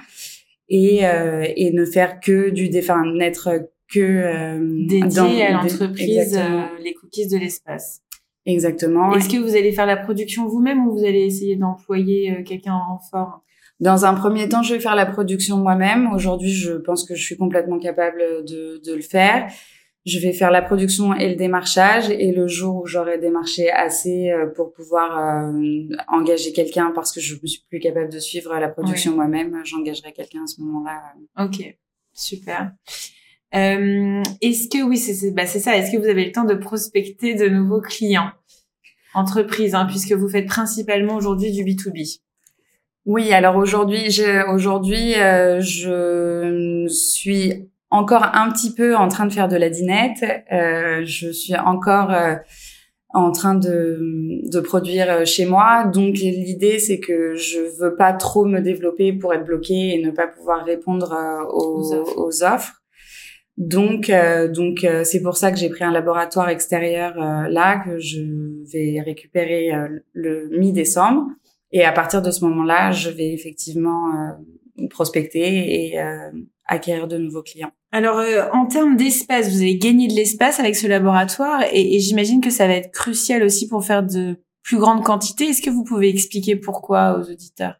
et, 0.68 1.02
et 1.02 1.72
ne 1.72 1.84
faire 1.84 2.20
que 2.20 2.50
du, 2.50 2.70
enfin 2.78 3.04
n'être 3.14 3.70
que 3.92 4.86
dédié 4.88 5.42
à 5.44 5.52
l'entreprise 5.52 6.40
les 6.82 6.94
cookies 6.94 7.28
de 7.28 7.38
l'espace. 7.38 8.02
Exactement. 8.44 9.14
Est-ce 9.14 9.28
que 9.28 9.38
vous 9.38 9.56
allez 9.56 9.72
faire 9.72 9.86
la 9.86 9.96
production 9.96 10.46
vous-même 10.46 10.86
ou 10.86 10.92
vous 10.92 11.04
allez 11.04 11.24
essayer 11.24 11.56
d'employer 11.56 12.42
quelqu'un 12.44 12.74
en 12.74 12.94
renfort 12.94 13.42
dans 13.78 14.06
un 14.06 14.14
premier 14.14 14.48
temps, 14.48 14.62
je 14.62 14.74
vais 14.74 14.80
faire 14.80 14.94
la 14.94 15.04
production 15.04 15.58
moi-même. 15.58 16.10
Aujourd'hui, 16.14 16.50
je 16.50 16.72
pense 16.72 17.04
que 17.04 17.14
je 17.14 17.22
suis 17.22 17.36
complètement 17.36 17.78
capable 17.78 18.22
de, 18.46 18.80
de 18.82 18.94
le 18.94 19.02
faire. 19.02 19.50
Je 20.06 20.20
vais 20.20 20.32
faire 20.32 20.52
la 20.52 20.62
production 20.62 21.14
et 21.14 21.28
le 21.28 21.34
démarchage. 21.34 22.10
Et 22.10 22.30
le 22.30 22.46
jour 22.46 22.76
où 22.76 22.86
j'aurai 22.86 23.18
démarché 23.18 23.70
assez 23.70 24.30
euh, 24.30 24.46
pour 24.46 24.72
pouvoir 24.72 25.18
euh, 25.18 25.82
engager 26.06 26.52
quelqu'un, 26.52 26.92
parce 26.94 27.12
que 27.12 27.20
je 27.20 27.34
ne 27.42 27.46
suis 27.46 27.64
plus 27.68 27.80
capable 27.80 28.12
de 28.12 28.20
suivre 28.20 28.54
la 28.56 28.68
production 28.68 29.16
moi-même, 29.16 29.60
j'engagerai 29.64 30.12
quelqu'un 30.12 30.44
à 30.44 30.46
ce 30.46 30.60
moment-là. 30.60 31.12
Ok, 31.44 31.76
super. 32.14 32.70
Euh, 33.54 34.22
est-ce 34.40 34.68
que 34.68 34.82
oui, 34.82 34.96
c'est 34.96 35.32
bah 35.32 35.46
c'est 35.46 35.60
ça. 35.60 35.76
Est-ce 35.76 35.90
que 35.90 35.96
vous 35.96 36.08
avez 36.08 36.24
le 36.24 36.32
temps 36.32 36.44
de 36.44 36.54
prospecter 36.54 37.34
de 37.34 37.48
nouveaux 37.48 37.80
clients, 37.80 38.30
entreprises, 39.14 39.74
hein, 39.74 39.86
puisque 39.86 40.12
vous 40.12 40.28
faites 40.28 40.46
principalement 40.46 41.16
aujourd'hui 41.16 41.50
du 41.50 41.64
B 41.64 41.76
2 41.76 41.90
B? 41.90 42.04
Oui, 43.06 43.32
alors 43.32 43.56
aujourd'hui, 43.56 44.20
aujourd'hui, 44.48 45.14
euh, 45.14 45.60
je 45.60 46.86
suis 46.88 47.70
encore 47.90 48.24
un 48.34 48.50
petit 48.50 48.72
peu 48.72 48.96
en 48.96 49.08
train 49.08 49.26
de 49.26 49.32
faire 49.32 49.48
de 49.48 49.56
la 49.56 49.70
dinette. 49.70 50.24
Euh, 50.52 51.02
je 51.04 51.30
suis 51.30 51.56
encore 51.56 52.12
euh, 52.12 52.34
en 53.10 53.32
train 53.32 53.54
de, 53.54 53.98
de 54.50 54.60
produire 54.60 55.26
chez 55.26 55.46
moi. 55.46 55.84
Donc 55.84 56.16
l'idée, 56.16 56.78
c'est 56.78 57.00
que 57.00 57.34
je 57.34 57.58
veux 57.80 57.96
pas 57.96 58.12
trop 58.12 58.44
me 58.44 58.60
développer 58.60 59.12
pour 59.12 59.32
être 59.32 59.44
bloquée 59.44 59.94
et 59.94 60.02
ne 60.04 60.10
pas 60.10 60.26
pouvoir 60.26 60.64
répondre 60.64 61.16
aux, 61.52 61.94
aux, 62.16 62.42
offres. 62.42 62.82
Donc, 63.56 64.10
donc 64.52 64.86
c'est 65.04 65.22
pour 65.22 65.38
ça 65.38 65.50
que 65.50 65.56
j'ai 65.56 65.70
pris 65.70 65.82
un 65.82 65.92
laboratoire 65.92 66.50
extérieur 66.50 67.14
là 67.16 67.82
que 67.82 67.98
je 67.98 68.20
vais 68.70 69.00
récupérer 69.00 69.72
le 70.12 70.50
mi-décembre. 70.58 71.28
Et 71.72 71.84
à 71.84 71.92
partir 71.92 72.22
de 72.22 72.30
ce 72.30 72.44
moment-là, 72.44 72.92
je 72.92 73.10
vais 73.10 73.32
effectivement 73.32 74.08
euh, 74.14 74.86
prospecter 74.88 75.90
et 75.90 76.00
euh, 76.00 76.30
acquérir 76.66 77.08
de 77.08 77.18
nouveaux 77.18 77.42
clients. 77.42 77.72
Alors, 77.92 78.18
euh, 78.18 78.44
en 78.52 78.66
termes 78.66 78.96
d'espace, 78.96 79.48
vous 79.48 79.62
avez 79.62 79.76
gagné 79.76 80.08
de 80.08 80.14
l'espace 80.14 80.60
avec 80.60 80.76
ce 80.76 80.86
laboratoire 80.86 81.62
et, 81.72 81.96
et 81.96 82.00
j'imagine 82.00 82.40
que 82.40 82.50
ça 82.50 82.66
va 82.66 82.74
être 82.74 82.92
crucial 82.92 83.42
aussi 83.42 83.68
pour 83.68 83.84
faire 83.84 84.02
de 84.02 84.36
plus 84.62 84.78
grandes 84.78 85.04
quantités. 85.04 85.46
Est-ce 85.46 85.62
que 85.62 85.70
vous 85.70 85.84
pouvez 85.84 86.08
expliquer 86.08 86.56
pourquoi 86.56 87.18
aux 87.18 87.30
auditeurs? 87.30 87.76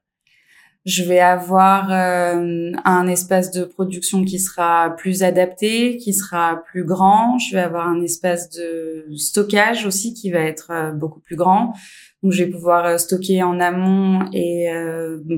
Je 0.85 1.02
vais 1.02 1.19
avoir 1.19 1.90
un 1.90 3.09
espace 3.09 3.50
de 3.50 3.64
production 3.64 4.25
qui 4.25 4.38
sera 4.38 4.95
plus 4.97 5.25
adapté, 5.25 5.97
qui 5.97 6.14
sera 6.14 6.62
plus 6.71 6.85
grand. 6.85 7.38
Je 7.38 7.57
vais 7.57 7.62
avoir 7.62 7.88
un 7.88 8.00
espace 8.00 8.50
de 8.50 9.05
stockage 9.16 9.85
aussi 9.85 10.14
qui 10.14 10.31
va 10.31 10.38
être 10.38 10.93
beaucoup 10.95 11.19
plus 11.19 11.35
grand. 11.35 11.75
Donc 12.26 12.33
je 12.33 12.42
vais 12.42 12.50
pouvoir 12.50 12.99
stocker 12.99 13.45
en 13.45 13.61
amont 13.61 14.28
et 14.33 14.66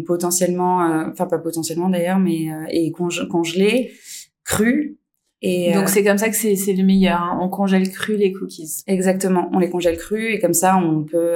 potentiellement, 0.07 0.79
enfin 1.11 1.27
pas 1.27 1.39
potentiellement 1.39 1.91
d'ailleurs, 1.91 2.19
mais 2.19 2.47
et 2.71 2.91
congeler, 2.93 3.93
cru 4.45 4.97
et 5.43 5.75
Donc 5.75 5.91
c'est 5.91 6.03
comme 6.03 6.17
ça 6.17 6.31
que 6.31 6.35
c'est 6.35 6.73
le 6.73 6.83
meilleur. 6.83 7.21
Hein. 7.21 7.39
On 7.43 7.51
congèle 7.51 7.91
cru 7.91 8.17
les 8.17 8.33
cookies. 8.33 8.83
Exactement, 8.87 9.51
on 9.53 9.59
les 9.59 9.69
congèle 9.69 9.99
crus 9.99 10.35
et 10.35 10.41
comme 10.41 10.55
ça 10.55 10.79
on 10.79 11.05
peut, 11.05 11.35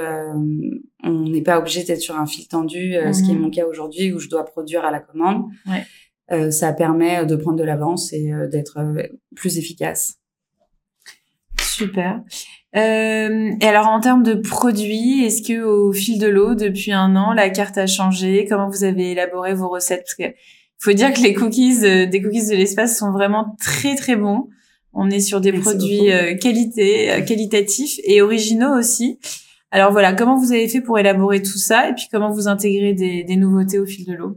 on 1.04 1.28
n'est 1.28 1.42
pas 1.42 1.58
obligé 1.58 1.84
d'être 1.84 2.00
sur 2.00 2.16
un 2.16 2.26
fil 2.26 2.48
tendu, 2.48 2.94
ce 3.12 3.22
qui 3.22 3.32
est 3.32 3.34
mhm. 3.34 3.42
mon 3.42 3.50
cas 3.50 3.66
aujourd'hui 3.66 4.12
où 4.12 4.18
je 4.18 4.30
dois 4.30 4.46
produire 4.46 4.86
à 4.86 4.90
la 4.90 5.00
commande. 5.00 5.44
Ouais. 5.66 5.84
Euh, 6.32 6.50
ça 6.50 6.72
permet 6.72 7.26
de 7.26 7.36
prendre 7.36 7.58
de 7.58 7.64
l'avance 7.64 8.12
et 8.12 8.32
euh, 8.32 8.46
d'être 8.46 8.78
euh, 8.78 9.02
plus 9.36 9.58
efficace. 9.58 10.18
Super. 11.60 12.22
Euh, 12.74 13.50
et 13.60 13.66
alors 13.66 13.88
en 13.88 14.00
termes 14.00 14.22
de 14.22 14.34
produits, 14.34 15.24
est-ce 15.24 15.42
que 15.42 15.62
au 15.62 15.92
fil 15.92 16.18
de 16.18 16.26
l'eau, 16.26 16.54
depuis 16.54 16.92
un 16.92 17.16
an, 17.16 17.32
la 17.32 17.50
carte 17.50 17.76
a 17.76 17.86
changé? 17.86 18.46
Comment 18.48 18.68
vous 18.68 18.84
avez 18.84 19.10
élaboré 19.10 19.54
vos 19.54 19.68
recettes? 19.68 20.04
Parce 20.06 20.14
que 20.14 20.34
faut 20.78 20.92
dire 20.92 21.12
que 21.12 21.20
les 21.20 21.34
cookies, 21.34 21.80
des 21.80 22.22
cookies 22.22 22.48
de 22.48 22.56
l'espace 22.56 22.98
sont 22.98 23.12
vraiment 23.12 23.56
très 23.60 23.94
très 23.94 24.16
bons. 24.16 24.48
On 24.94 25.10
est 25.10 25.20
sur 25.20 25.40
des 25.40 25.52
produits 25.52 26.10
qualité, 26.40 27.24
qualitatifs 27.26 27.98
et 28.04 28.20
originaux 28.20 28.76
aussi. 28.78 29.18
Alors 29.70 29.92
voilà, 29.92 30.12
comment 30.12 30.36
vous 30.36 30.52
avez 30.52 30.68
fait 30.68 30.80
pour 30.80 30.98
élaborer 30.98 31.40
tout 31.40 31.58
ça? 31.58 31.88
Et 31.88 31.94
puis 31.94 32.06
comment 32.10 32.30
vous 32.30 32.48
intégrez 32.48 32.94
des, 32.94 33.22
des 33.22 33.36
nouveautés 33.36 33.78
au 33.78 33.86
fil 33.86 34.04
de 34.06 34.12
l'eau? 34.12 34.36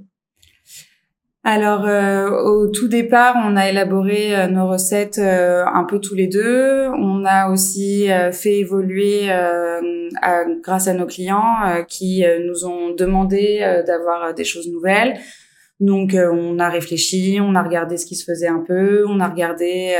Alors, 1.47 1.85
euh, 1.85 2.27
au 2.31 2.67
tout 2.69 2.87
départ, 2.87 3.35
on 3.37 3.55
a 3.55 3.69
élaboré 3.69 4.35
euh, 4.35 4.47
nos 4.47 4.67
recettes 4.67 5.19
euh, 5.19 5.63
un 5.63 5.83
peu 5.83 5.99
tous 5.99 6.15
les 6.15 6.25
deux. 6.25 6.87
On 6.97 7.23
a 7.23 7.51
aussi 7.51 8.07
fait 8.31 8.57
évoluer 8.57 9.29
grâce 10.63 10.87
à 10.87 10.93
nos 10.95 11.05
clients 11.05 11.85
qui 11.87 12.23
nous 12.43 12.65
ont 12.65 12.89
demandé 12.95 13.59
d'avoir 13.85 14.33
des 14.33 14.43
choses 14.43 14.67
nouvelles. 14.71 15.19
Donc, 15.79 16.15
on 16.15 16.57
a 16.57 16.69
réfléchi, 16.69 17.37
on 17.39 17.53
a 17.53 17.61
regardé 17.61 17.97
ce 17.97 18.07
qui 18.07 18.15
se 18.15 18.23
faisait 18.23 18.47
un 18.47 18.63
peu, 18.65 19.05
on 19.07 19.19
a 19.19 19.27
regardé 19.27 19.95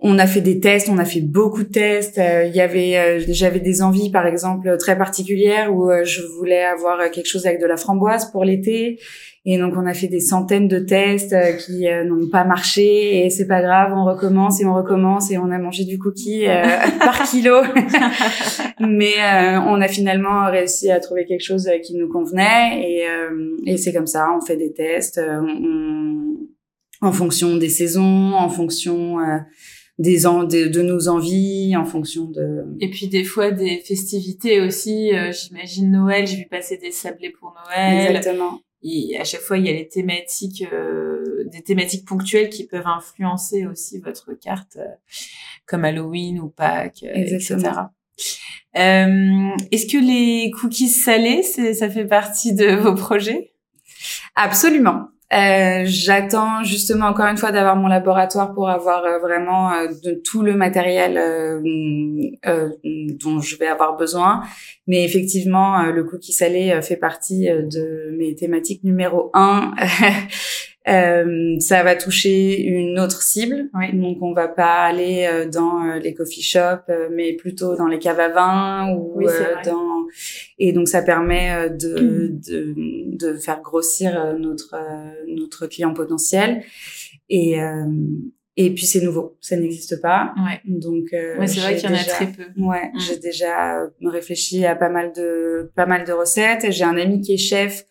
on 0.00 0.18
a 0.18 0.26
fait 0.26 0.40
des 0.40 0.60
tests, 0.60 0.88
on 0.88 0.96
a 0.96 1.04
fait 1.04 1.20
beaucoup 1.20 1.62
de 1.62 1.68
tests. 1.68 2.18
Il 2.18 2.54
y 2.54 2.60
avait, 2.62 3.20
j'avais 3.28 3.60
des 3.60 3.82
envies, 3.82 4.10
par 4.10 4.26
exemple, 4.26 4.76
très 4.78 4.96
particulières 4.96 5.74
où 5.74 5.90
je 6.04 6.22
voulais 6.22 6.64
avoir 6.64 7.10
quelque 7.10 7.26
chose 7.26 7.46
avec 7.46 7.60
de 7.60 7.66
la 7.66 7.76
framboise 7.76 8.30
pour 8.30 8.44
l'été. 8.44 8.98
Et 9.46 9.58
donc 9.58 9.74
on 9.76 9.84
a 9.84 9.92
fait 9.92 10.08
des 10.08 10.20
centaines 10.20 10.68
de 10.68 10.78
tests 10.78 11.34
euh, 11.34 11.52
qui 11.52 11.86
euh, 11.86 12.04
n'ont 12.04 12.28
pas 12.28 12.44
marché. 12.44 13.24
Et 13.24 13.30
c'est 13.30 13.46
pas 13.46 13.60
grave, 13.60 13.92
on 13.94 14.04
recommence 14.04 14.60
et 14.62 14.64
on 14.64 14.74
recommence 14.74 15.30
et 15.30 15.36
on 15.36 15.50
a 15.50 15.58
mangé 15.58 15.84
du 15.84 15.98
cookie 15.98 16.46
euh, 16.46 16.62
par 16.98 17.22
kilo. 17.24 17.60
Mais 18.80 19.14
on 19.66 19.80
a 19.80 19.88
finalement 19.88 20.50
réussi 20.50 20.90
à 20.90 20.98
trouver 20.98 21.26
quelque 21.26 21.44
chose 21.44 21.68
qui 21.82 21.94
nous 21.94 22.08
convenait. 22.08 22.90
Et, 22.90 23.06
et 23.66 23.76
c'est 23.76 23.92
comme 23.92 24.06
ça, 24.06 24.28
on 24.36 24.44
fait 24.44 24.56
des 24.56 24.72
tests 24.72 25.20
en 27.00 27.12
fonction 27.12 27.56
des 27.56 27.68
saisons, 27.68 28.32
en 28.34 28.48
fonction 28.48 29.18
des 29.98 30.22
de, 30.22 30.68
de, 30.68 30.82
nos 30.82 31.08
envies 31.08 31.76
en 31.76 31.84
fonction 31.84 32.24
de 32.24 32.64
et 32.80 32.90
puis 32.90 33.06
des 33.06 33.22
fois 33.22 33.52
des 33.52 33.78
festivités 33.78 34.60
aussi 34.60 35.12
j'imagine 35.30 35.92
Noël 35.92 36.26
j'ai 36.26 36.38
vu 36.38 36.46
passer 36.50 36.78
des 36.78 36.90
sablés 36.90 37.30
pour 37.30 37.54
Noël. 37.54 38.08
Exactement 38.08 38.58
et 38.84 39.18
à 39.18 39.24
chaque 39.24 39.40
fois 39.40 39.58
il 39.58 39.66
y 39.66 39.68
a 39.68 39.72
les 39.72 39.88
thématiques 39.88 40.64
euh, 40.72 41.44
des 41.46 41.62
thématiques 41.62 42.06
ponctuelles 42.06 42.50
qui 42.50 42.66
peuvent 42.66 42.86
influencer 42.86 43.66
aussi 43.66 43.98
votre 43.98 44.34
carte 44.34 44.76
euh, 44.76 44.86
comme 45.66 45.84
Halloween 45.84 46.38
ou 46.38 46.48
Pâques 46.48 47.04
euh, 47.04 47.14
etc 47.14 47.58
est-ce 48.76 49.86
que 49.86 49.98
les 49.98 50.50
cookies 50.50 50.88
salés 50.88 51.42
ça 51.42 51.88
fait 51.88 52.04
partie 52.04 52.52
de 52.54 52.74
vos 52.74 52.94
projets? 52.94 53.52
Absolument 54.34 55.08
euh, 55.32 55.82
j'attends 55.86 56.62
justement 56.62 57.06
encore 57.06 57.26
une 57.26 57.38
fois 57.38 57.50
d'avoir 57.50 57.76
mon 57.76 57.88
laboratoire 57.88 58.52
pour 58.52 58.68
avoir 58.68 59.04
euh, 59.04 59.18
vraiment 59.18 59.72
euh, 59.72 59.88
de 60.04 60.12
tout 60.12 60.42
le 60.42 60.54
matériel 60.54 61.14
dont 62.44 63.40
je 63.40 63.56
vais 63.56 63.66
avoir 63.66 63.96
besoin. 63.96 64.42
Mais 64.86 65.04
effectivement, 65.04 65.82
le 65.84 66.04
cookie 66.04 66.32
salé 66.32 66.78
fait 66.82 66.96
partie 66.96 67.46
de 67.46 68.14
mes 68.18 68.34
thématiques 68.34 68.84
numéro 68.84 69.30
un. 69.34 69.72
Euh, 70.86 71.56
ça 71.60 71.82
va 71.82 71.96
toucher 71.96 72.60
une 72.60 72.98
autre 72.98 73.22
cible. 73.22 73.70
Donc, 73.94 74.18
on 74.20 74.34
va 74.34 74.48
pas 74.48 74.82
aller 74.84 75.26
euh, 75.26 75.48
dans 75.48 75.82
euh, 75.82 75.98
les 75.98 76.12
coffee 76.12 76.42
shops, 76.42 76.90
mais 77.12 77.32
plutôt 77.32 77.74
dans 77.74 77.86
les 77.86 77.98
caves 77.98 78.20
à 78.20 78.28
vin 78.28 78.94
ou 78.94 79.22
dans. 79.64 79.93
Et 80.58 80.72
donc, 80.72 80.88
ça 80.88 81.02
permet 81.02 81.70
de, 81.70 82.30
de, 82.30 82.74
de 83.16 83.34
faire 83.34 83.60
grossir 83.60 84.36
notre 84.38 84.74
notre 85.28 85.66
client 85.66 85.94
potentiel. 85.94 86.62
Et 87.28 87.56
et 88.56 88.72
puis 88.72 88.86
c'est 88.86 89.00
nouveau, 89.00 89.36
ça 89.40 89.56
n'existe 89.56 90.00
pas. 90.00 90.32
Ouais. 90.36 90.60
Donc 90.64 91.08
ouais, 91.12 91.46
c'est 91.46 91.60
vrai 91.60 91.76
qu'il 91.76 91.90
y 91.90 91.92
en 91.92 91.96
a 91.96 92.04
très 92.04 92.26
peu. 92.26 92.44
Ouais, 92.56 92.90
mm. 92.94 93.00
j'ai 93.00 93.18
déjà 93.18 93.88
réfléchi 94.02 94.64
à 94.64 94.76
pas 94.76 94.88
mal 94.88 95.12
de 95.12 95.72
pas 95.74 95.86
mal 95.86 96.04
de 96.04 96.12
recettes. 96.12 96.70
J'ai 96.70 96.84
un 96.84 96.96
ami 96.96 97.20
qui 97.20 97.34
est 97.34 97.38
chef 97.38 97.84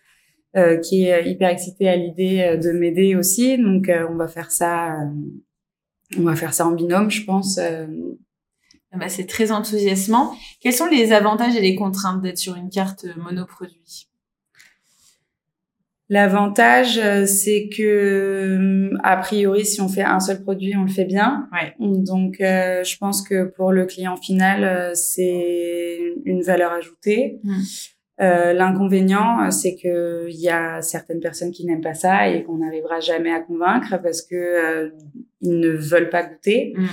euh, 0.56 0.78
qui 0.78 1.06
est 1.06 1.28
hyper 1.28 1.50
excité 1.50 1.90
à 1.90 1.96
l'idée 1.96 2.42
euh, 2.42 2.58
de 2.58 2.70
m'aider 2.70 3.16
aussi. 3.16 3.58
Donc, 3.58 3.90
euh, 3.90 4.06
on 4.08 4.14
va 4.14 4.28
faire 4.28 4.52
ça, 4.52 5.00
on 6.16 6.22
va 6.22 6.36
faire 6.36 6.54
ça 6.54 6.68
en 6.68 6.74
binôme, 6.74 7.10
je 7.10 7.26
pense. 7.26 7.60
Ah 8.94 8.98
bah, 8.98 9.10
c'est 9.10 9.26
très 9.26 9.52
enthousiasmant. 9.52 10.34
Quels 10.62 10.74
sont 10.74 10.86
les 10.86 11.12
avantages 11.12 11.56
et 11.56 11.62
les 11.62 11.76
contraintes 11.76 12.22
d'être 12.22 12.38
sur 12.38 12.56
une 12.56 12.70
carte 12.70 13.06
monoproduit? 13.18 14.08
L'avantage, 16.10 17.02
c'est 17.26 17.70
que 17.76 18.92
a 19.04 19.18
priori, 19.18 19.66
si 19.66 19.82
on 19.82 19.88
fait 19.88 20.04
un 20.04 20.20
seul 20.20 20.44
produit, 20.44 20.76
on 20.76 20.84
le 20.84 20.90
fait 20.90 21.06
bien. 21.06 21.50
Ouais. 21.52 21.74
Donc, 21.80 22.36
je 22.40 22.98
pense 22.98 23.28
que 23.28 23.46
pour 23.46 23.72
le 23.72 23.86
client 23.86 24.16
final, 24.16 24.96
c'est 24.96 25.98
une 26.26 26.44
valeur 26.44 26.72
ajoutée. 26.74 27.40
Mmh. 27.44 27.62
Euh, 28.22 28.54
L'inconvénient, 28.54 29.44
euh, 29.44 29.50
c'est 29.52 29.76
que 29.76 30.28
il 30.30 30.40
y 30.40 30.50
a 30.50 30.82
certaines 30.82 31.20
personnes 31.20 31.52
qui 31.52 31.66
n'aiment 31.66 31.82
pas 31.82 31.96
ça 31.96 32.30
et 32.30 32.44
qu'on 32.44 32.58
n'arrivera 32.58 33.00
jamais 33.00 33.32
à 33.32 33.40
convaincre 33.40 34.00
parce 34.04 34.22
que 34.22 34.36
euh, 34.36 34.90
ils 35.42 35.60
ne 35.60 35.70
veulent 35.70 36.10
pas 36.10 36.24
goûter. 36.24 36.74
Mm. 36.76 36.86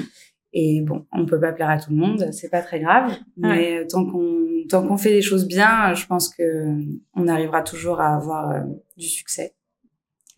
Et 0.53 0.81
bon, 0.81 1.07
on 1.13 1.27
peut 1.27 1.39
pas 1.39 1.53
plaire 1.53 1.71
à 1.71 1.79
tout 1.79 1.91
le 1.91 1.97
monde, 1.97 2.29
c'est 2.33 2.51
pas 2.51 2.61
très 2.61 2.81
grave. 2.81 3.13
Mais 3.37 3.87
tant 3.87 4.05
qu'on 4.05 4.47
tant 4.69 4.87
qu'on 4.87 4.97
fait 4.97 5.11
les 5.11 5.23
choses 5.23 5.47
bien, 5.47 5.95
je 5.95 6.07
pense 6.07 6.29
que 6.29 6.75
on 7.15 7.29
arrivera 7.29 7.63
toujours 7.63 8.01
à 8.01 8.17
avoir 8.17 8.51
euh, 8.51 8.61
du 8.97 9.07
succès. 9.07 9.55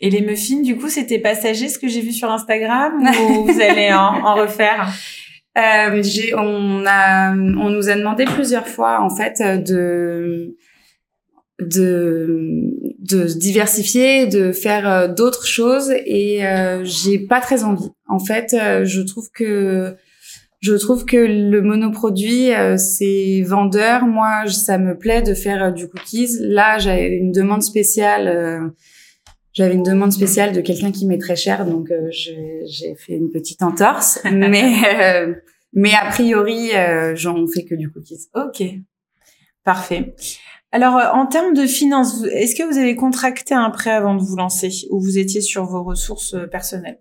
Et 0.01 0.11
les 0.11 0.21
muffins, 0.21 0.63
du 0.63 0.77
coup, 0.77 0.89
c'était 0.89 1.21
passager 1.21 1.69
ce 1.69 1.79
que 1.79 1.87
j'ai 1.89 2.01
vu 2.01 2.13
sur 2.13 2.31
Instagram 2.31 3.09
ou 3.29 3.45
vous 3.47 3.61
allez 3.61 3.93
en, 3.93 4.25
en 4.25 4.35
refaire? 4.35 4.89
Euh, 5.57 6.03
on 6.37 6.85
a, 6.87 7.33
on 7.33 7.71
nous 7.71 7.91
a 7.91 7.95
demandé 7.95 8.25
plusieurs 8.25 8.67
fois 8.67 9.03
en 9.03 9.11
fait 9.11 9.43
de 9.43 10.57
de 11.61 12.73
de 13.03 13.25
diversifier, 13.25 14.27
de 14.27 14.53
faire 14.53 14.89
euh, 14.89 15.09
d'autres 15.09 15.47
choses 15.47 15.93
et 16.07 16.47
euh, 16.47 16.85
j'ai 16.85 17.19
pas 17.19 17.41
très 17.41 17.65
envie. 17.65 17.91
En 18.09 18.19
fait, 18.19 18.55
euh, 18.55 18.85
je 18.85 19.01
trouve 19.03 19.29
que 19.33 19.95
je 20.61 20.75
trouve 20.75 21.05
que 21.05 21.17
le 21.17 21.61
monoproduit 21.61 22.51
c'est 22.77 23.43
vendeur. 23.43 24.07
Moi, 24.07 24.47
ça 24.47 24.79
me 24.79 24.97
plaît 24.97 25.21
de 25.21 25.35
faire 25.35 25.75
du 25.75 25.89
cookies. 25.89 26.37
Là, 26.39 26.79
j'avais 26.79 27.17
une 27.17 27.33
demande 27.33 27.65
spéciale. 27.65 28.73
j'avais 29.53 29.75
une 29.75 29.83
demande 29.83 30.13
spéciale 30.13 30.53
de 30.53 30.61
quelqu'un 30.61 30.93
qui 30.93 31.05
m'est 31.07 31.19
très 31.19 31.35
cher, 31.35 31.67
donc 31.67 31.93
j'ai 32.13 32.95
fait 32.95 33.15
une 33.15 33.31
petite 33.31 33.61
entorse. 33.65 34.21
mais 34.33 35.35
mais 35.73 35.95
a 35.95 36.09
priori, 36.11 36.71
j'en 37.15 37.45
fais 37.49 37.65
que 37.65 37.75
du 37.75 37.91
cookies. 37.91 38.29
Ok, 38.37 38.63
parfait. 39.65 40.15
Alors, 40.75 40.97
euh, 40.97 41.11
en 41.13 41.27
termes 41.27 41.53
de 41.53 41.67
finances, 41.67 42.25
est-ce 42.33 42.57
que 42.57 42.63
vous 42.63 42.79
avez 42.79 42.97
contracté 42.97 43.55
un 43.55 43.69
prêt 43.69 43.91
avant 43.91 44.15
de 44.15 44.23
vous 44.23 44.37
lancer 44.37 44.71
ou 44.91 45.01
vous 45.01 45.19
étiez 45.19 45.43
sur 45.43 45.67
vos 45.67 45.85
ressources 45.85 46.33
euh, 46.33 46.47
personnelles? 46.47 46.99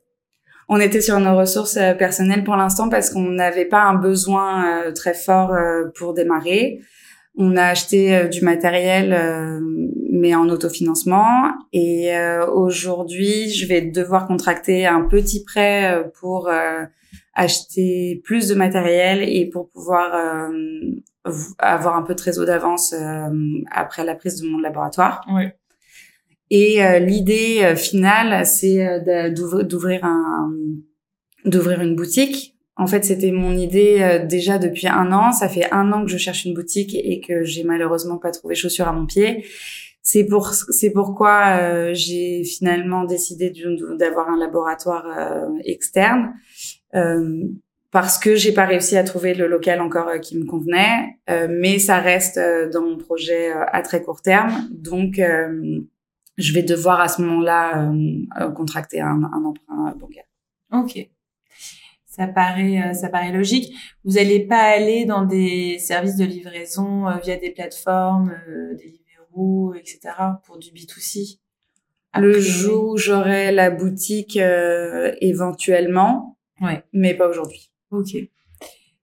On 0.67 0.79
était 0.79 0.99
sur 0.99 1.19
nos 1.21 1.37
ressources 1.37 1.77
euh, 1.77 1.93
personnelles 1.93 2.43
pour 2.43 2.57
l'instant 2.57 2.89
parce 2.89 3.09
qu'on 3.09 3.21
n'avait 3.21 3.65
pas 3.65 3.83
un 3.83 3.95
besoin 3.95 4.91
très 4.93 5.13
fort 5.13 5.55
pour 5.95 6.13
démarrer. 6.13 6.79
On 7.37 7.55
a 7.55 7.63
acheté 7.63 8.27
du 8.29 8.41
matériel, 8.41 9.17
mais 10.11 10.35
en 10.35 10.49
autofinancement. 10.49 11.53
Et 11.71 12.11
aujourd'hui, 12.53 13.49
je 13.49 13.65
vais 13.67 13.81
devoir 13.81 14.27
contracter 14.27 14.85
un 14.85 15.03
petit 15.03 15.43
prêt 15.43 16.11
pour 16.19 16.49
acheter 17.33 18.21
plus 18.25 18.49
de 18.49 18.55
matériel 18.55 19.23
et 19.23 19.45
pour 19.45 19.69
pouvoir 19.69 20.51
avoir 21.59 21.95
un 21.95 22.01
peu 22.01 22.15
de 22.15 22.21
réseau 22.21 22.45
d'avance 22.45 22.93
euh, 22.93 23.29
après 23.71 24.03
la 24.03 24.15
prise 24.15 24.41
de 24.41 24.47
mon 24.47 24.59
laboratoire. 24.59 25.25
Oui. 25.31 25.43
Et 26.49 26.83
euh, 26.83 26.99
l'idée 26.99 27.61
euh, 27.63 27.75
finale, 27.75 28.45
c'est 28.45 29.01
d'ouvrir 29.31 30.03
un 30.03 30.51
d'ouvrir 31.45 31.81
une 31.81 31.95
boutique 31.95 32.55
En 32.75 32.85
fait, 32.85 33.03
c'était 33.03 33.31
mon 33.31 33.57
idée 33.57 34.21
déjà 34.27 34.59
depuis 34.59 34.87
un 34.87 35.11
an. 35.11 35.31
Ça 35.31 35.49
fait 35.49 35.71
un 35.71 35.91
an 35.91 36.05
que 36.05 36.11
je 36.11 36.17
cherche 36.17 36.45
une 36.45 36.53
boutique 36.53 36.93
et 36.95 37.19
que 37.19 37.43
j'ai 37.43 37.63
malheureusement 37.63 38.17
pas 38.17 38.31
trouvé 38.31 38.53
chaussures 38.53 38.87
à 38.87 38.93
mon 38.93 39.05
pied. 39.05 39.43
C'est 40.03 40.25
pour 40.25 40.47
c'est 40.53 40.89
pourquoi 40.89 41.59
euh, 41.59 41.91
j'ai 41.93 42.43
finalement 42.43 43.03
décidé 43.03 43.53
d'avoir 43.99 44.29
un 44.29 44.37
laboratoire 44.37 45.05
euh, 45.05 45.47
externe 45.63 46.33
euh, 46.95 47.43
parce 47.91 48.17
que 48.17 48.35
j'ai 48.35 48.53
pas 48.53 48.65
réussi 48.65 48.97
à 48.97 49.03
trouver 49.03 49.33
le 49.33 49.47
local 49.47 49.81
encore 49.81 50.09
qui 50.21 50.37
me 50.37 50.45
convenait, 50.45 51.17
mais 51.49 51.77
ça 51.77 51.99
reste 51.99 52.39
dans 52.71 52.81
mon 52.81 52.97
projet 52.97 53.51
à 53.51 53.81
très 53.81 54.01
court 54.01 54.21
terme, 54.21 54.69
donc 54.71 55.19
je 56.37 56.53
vais 56.53 56.63
devoir 56.63 57.01
à 57.01 57.09
ce 57.09 57.21
moment-là 57.21 57.91
contracter 58.55 59.01
un, 59.01 59.21
un, 59.23 59.43
emprunt 59.43 59.93
bancaire. 59.99 60.23
Ok. 60.71 61.09
Ça 62.05 62.27
paraît, 62.27 62.93
ça 62.93 63.09
paraît 63.09 63.31
logique. 63.31 63.73
Vous 64.05 64.13
n'allez 64.13 64.45
pas 64.45 64.61
aller 64.61 65.05
dans 65.05 65.25
des 65.25 65.77
services 65.79 66.15
de 66.15 66.25
livraison 66.25 67.05
via 67.21 67.35
des 67.35 67.51
plateformes, 67.51 68.33
des 68.77 69.01
etc. 69.79 69.99
pour 70.43 70.57
du 70.57 70.69
B2C 70.69 71.39
Le 72.17 72.39
jour 72.39 72.91
où 72.91 72.97
j'aurai 72.97 73.51
la 73.51 73.69
boutique 73.69 74.37
euh, 74.37 75.13
éventuellement, 75.21 76.37
ouais. 76.61 76.83
mais 76.93 77.13
pas 77.13 77.27
aujourd'hui. 77.27 77.70
Ok. 77.91 78.15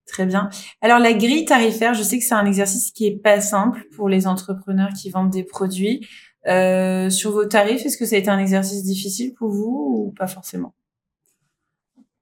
Très 0.07 0.25
bien. 0.27 0.49
Alors 0.81 0.99
la 0.99 1.13
grille 1.13 1.45
tarifaire, 1.45 1.93
je 1.95 2.03
sais 2.03 2.19
que 2.19 2.25
c'est 2.25 2.35
un 2.35 2.47
exercice 2.47 2.91
qui 2.93 3.07
est 3.07 3.17
pas 3.23 3.41
simple 3.43 3.85
pour 3.95 4.09
les 4.09 4.27
entrepreneurs 4.27 4.91
qui 4.99 5.11
vendent 5.11 5.31
des 5.31 5.45
produits. 5.45 6.07
Euh, 6.47 7.11
sur 7.11 7.33
vos 7.33 7.45
tarifs, 7.45 7.85
est-ce 7.85 7.99
que 7.99 8.07
ça 8.07 8.17
a 8.17 8.19
été 8.19 8.31
un 8.31 8.39
exercice 8.39 8.83
difficile 8.85 9.35
pour 9.35 9.51
vous 9.51 10.07
ou 10.09 10.15
pas 10.17 10.27
forcément? 10.27 10.73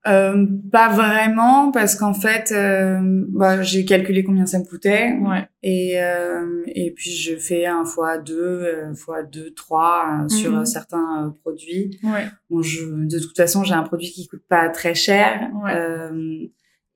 Euh, 0.09 0.47
pas 0.71 0.89
vraiment 0.89 1.73
parce 1.73 1.97
qu'en 1.97 2.15
fait, 2.15 2.53
euh, 2.53 2.99
bah, 3.29 3.63
j'ai 3.63 3.85
calculé 3.85 4.23
combien 4.23 4.47
ça 4.47 4.61
me 4.61 4.65
coûtait 4.65 5.15
ouais. 5.21 5.49
et 5.65 6.01
euh, 6.01 6.63
et 6.69 6.93
puis 6.93 7.11
je 7.11 7.35
fais 7.37 7.67
un 7.67 7.85
fois 7.85 8.19
deux, 8.19 8.37
euh, 8.63 8.95
fois 8.95 9.25
deux, 9.25 9.53
trois 9.55 10.21
euh, 10.25 10.29
sur 10.29 10.53
Mhm. 10.53 10.65
certains 10.65 11.35
produits. 11.43 11.99
Ouais. 12.05 12.25
Bon, 12.51 12.63
je, 12.63 12.85
de 12.85 13.19
toute 13.19 13.37
façon, 13.37 13.65
j'ai 13.65 13.75
un 13.75 13.83
produit 13.83 14.09
qui 14.13 14.29
coûte 14.29 14.45
pas 14.49 14.69
très 14.69 14.95
cher. 14.95 15.51
Ouais. 15.65 15.75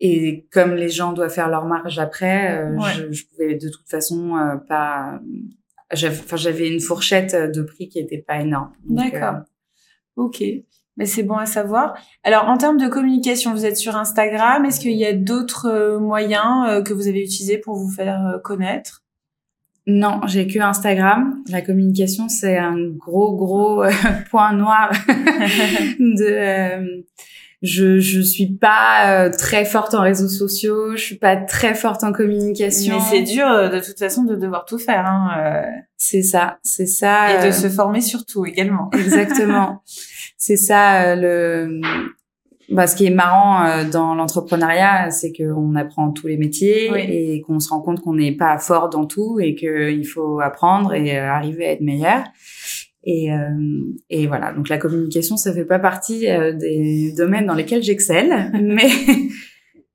Euh, 0.02 0.06
et 0.06 0.46
comme 0.52 0.74
les 0.74 0.88
gens 0.88 1.12
doivent 1.12 1.32
faire 1.32 1.48
leur 1.48 1.66
marge 1.66 1.98
après, 1.98 2.58
euh, 2.58 2.76
Ouais. 2.76 2.90
je, 2.96 3.12
je 3.12 3.24
pouvais 3.26 3.54
de 3.54 3.68
toute 3.68 3.88
façon 3.88 4.36
euh, 4.36 4.56
pas. 4.56 5.20
Enfin, 5.92 6.36
j'avais 6.36 6.68
une 6.72 6.80
fourchette 6.80 7.34
de 7.34 7.62
prix 7.62 7.88
qui 7.88 7.98
était 7.98 8.24
pas 8.26 8.40
énorme. 8.40 8.72
Donc, 8.88 9.10
D'accord. 9.12 9.34
euh, 9.36 10.22
Ok. 10.24 10.42
Mais 10.96 11.06
c'est 11.06 11.22
bon 11.22 11.36
à 11.36 11.46
savoir. 11.46 11.94
Alors, 12.24 12.48
en 12.48 12.58
termes 12.58 12.76
de 12.76 12.86
communication, 12.88 13.52
vous 13.52 13.64
êtes 13.64 13.76
sur 13.78 13.96
Instagram. 13.96 14.64
Est-ce 14.66 14.80
qu'il 14.80 14.92
y 14.96 15.06
a 15.06 15.12
d'autres 15.14 15.66
euh, 15.66 15.98
moyens 15.98 16.66
euh, 16.68 16.82
que 16.82 16.92
vous 16.92 17.08
avez 17.08 17.20
utilisés 17.20 17.58
pour 17.58 17.76
vous 17.76 17.90
faire 17.90 18.24
euh, 18.26 18.38
connaître? 18.38 19.02
Non, 19.86 20.20
j'ai 20.26 20.46
que 20.46 20.58
Instagram. 20.60 21.42
La 21.48 21.62
communication, 21.62 22.28
c'est 22.28 22.58
un 22.58 22.76
gros, 22.90 23.34
gros 23.34 23.82
euh, 23.82 23.90
point 24.30 24.52
noir 24.52 24.90
de. 25.98 27.04
Je 27.62 27.98
je 27.98 28.20
suis 28.20 28.46
pas 28.56 29.26
euh, 29.26 29.30
très 29.30 29.64
forte 29.64 29.92
en 29.94 30.00
réseaux 30.02 30.28
sociaux. 30.28 30.96
Je 30.96 31.02
suis 31.02 31.18
pas 31.18 31.36
très 31.36 31.74
forte 31.74 32.02
en 32.04 32.12
communication. 32.12 32.96
Mais 32.98 33.04
c'est 33.10 33.22
dur 33.22 33.46
euh, 33.46 33.68
de 33.68 33.80
toute 33.80 33.98
façon 33.98 34.24
de 34.24 34.34
devoir 34.34 34.64
tout 34.64 34.78
faire. 34.78 35.04
Hein, 35.06 35.30
euh, 35.38 35.62
C'est 35.96 36.22
ça, 36.22 36.58
c'est 36.62 36.86
ça. 36.86 37.34
et 37.34 37.42
de 37.42 37.48
euh, 37.48 37.52
se 37.52 37.68
former 37.68 38.00
surtout 38.00 38.46
également. 38.46 38.88
Exactement. 38.94 39.82
c'est 40.38 40.56
ça 40.56 41.02
euh, 41.02 41.16
le. 41.16 41.80
Bah, 42.70 42.86
ce 42.86 42.94
qui 42.94 43.04
est 43.04 43.10
marrant 43.10 43.64
euh, 43.66 43.84
dans 43.90 44.14
l'entrepreneuriat, 44.14 45.10
c'est 45.10 45.32
qu'on 45.32 45.74
apprend 45.74 46.12
tous 46.12 46.28
les 46.28 46.36
métiers 46.36 46.88
Oui. 46.92 47.00
et 47.00 47.40
qu'on 47.42 47.58
se 47.58 47.68
rend 47.68 47.80
compte 47.80 48.00
qu'on 48.00 48.14
n'est 48.14 48.36
pas 48.36 48.58
fort 48.58 48.88
dans 48.90 49.06
tout 49.06 49.40
et 49.40 49.56
qu'il 49.56 50.06
faut 50.06 50.38
apprendre 50.40 50.94
et 50.94 51.18
arriver 51.18 51.66
à 51.66 51.72
être 51.72 51.80
meilleur. 51.80 52.22
Et, 53.04 53.32
euh, 53.32 53.48
et 54.10 54.26
voilà, 54.26 54.52
donc 54.52 54.68
la 54.68 54.76
communication, 54.78 55.36
ça 55.36 55.54
fait 55.54 55.64
pas 55.64 55.78
partie 55.78 56.28
euh, 56.28 56.52
des 56.52 57.12
domaines 57.16 57.46
dans 57.46 57.54
lesquels 57.54 57.82
j'excelle, 57.82 58.50
mais 58.62 58.88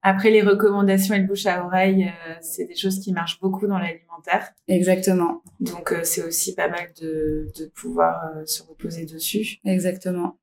Après, 0.08 0.30
les 0.30 0.43
recommandations 0.43 1.15
et 1.15 1.19
le 1.19 1.25
bouche 1.25 1.47
à 1.47 1.65
oreille, 1.65 2.03
euh, 2.06 2.34
c'est 2.39 2.65
des 2.65 2.75
choses 2.75 2.99
qui 2.99 3.12
marchent 3.12 3.39
beaucoup 3.39 3.65
dans 3.65 3.80
l'alimentaire. 3.80 4.51
exactement, 4.67 5.41
Donc, 5.60 5.91
euh, 5.91 6.01
c'est 6.03 6.23
aussi 6.23 6.53
pas 6.53 6.67
mal 6.67 6.91
de, 7.01 7.49
de 7.58 7.65
pouvoir 7.73 8.21
euh, 8.36 8.45
se 8.45 8.62
reposer 8.62 9.08
dessus. 9.08 9.58
exactement. 9.65 10.38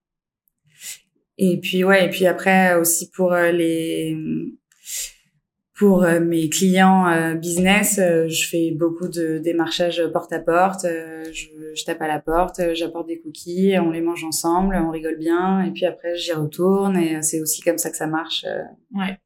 Et 1.39 1.61
puis 1.61 1.85
ouais, 1.85 2.05
et 2.07 2.11
puis 2.11 2.27
après 2.27 2.75
aussi 2.75 3.09
pour 3.11 3.33
les 3.35 4.17
pour 5.83 6.05
euh, 6.05 6.21
mes 6.21 6.49
clients 6.49 7.09
euh, 7.09 7.35
business, 7.35 7.99
euh, 7.99 8.29
je 8.29 8.47
fais 8.47 8.71
beaucoup 8.71 9.09
de 9.09 9.39
démarchage 9.39 10.01
porte 10.13 10.33
à 10.33 10.39
porte. 10.39 10.87
je, 10.87 11.47
je 11.75 11.85
tape 11.85 12.01
à 12.01 12.07
la 12.07 12.21
porte, 12.21 12.61
j'apporte 12.73 13.09
des 13.09 13.19
cookies, 13.19 13.75
on 13.81 13.91
les 13.91 14.01
mange 14.01 14.23
ensemble, 14.23 14.77
on 14.77 14.93
rigole 14.93 15.19
bien, 15.19 15.61
et 15.65 15.73
puis 15.73 15.85
après 15.85 16.17
j'y 16.17 16.31
retourne. 16.31 16.97
Et 16.97 17.21
c'est 17.23 17.41
aussi 17.41 17.63
comme 17.63 17.79
ça 17.79 17.91
que 17.91 17.97
ça 17.97 18.07
marche. 18.07 18.47
Ouais. 18.95 19.19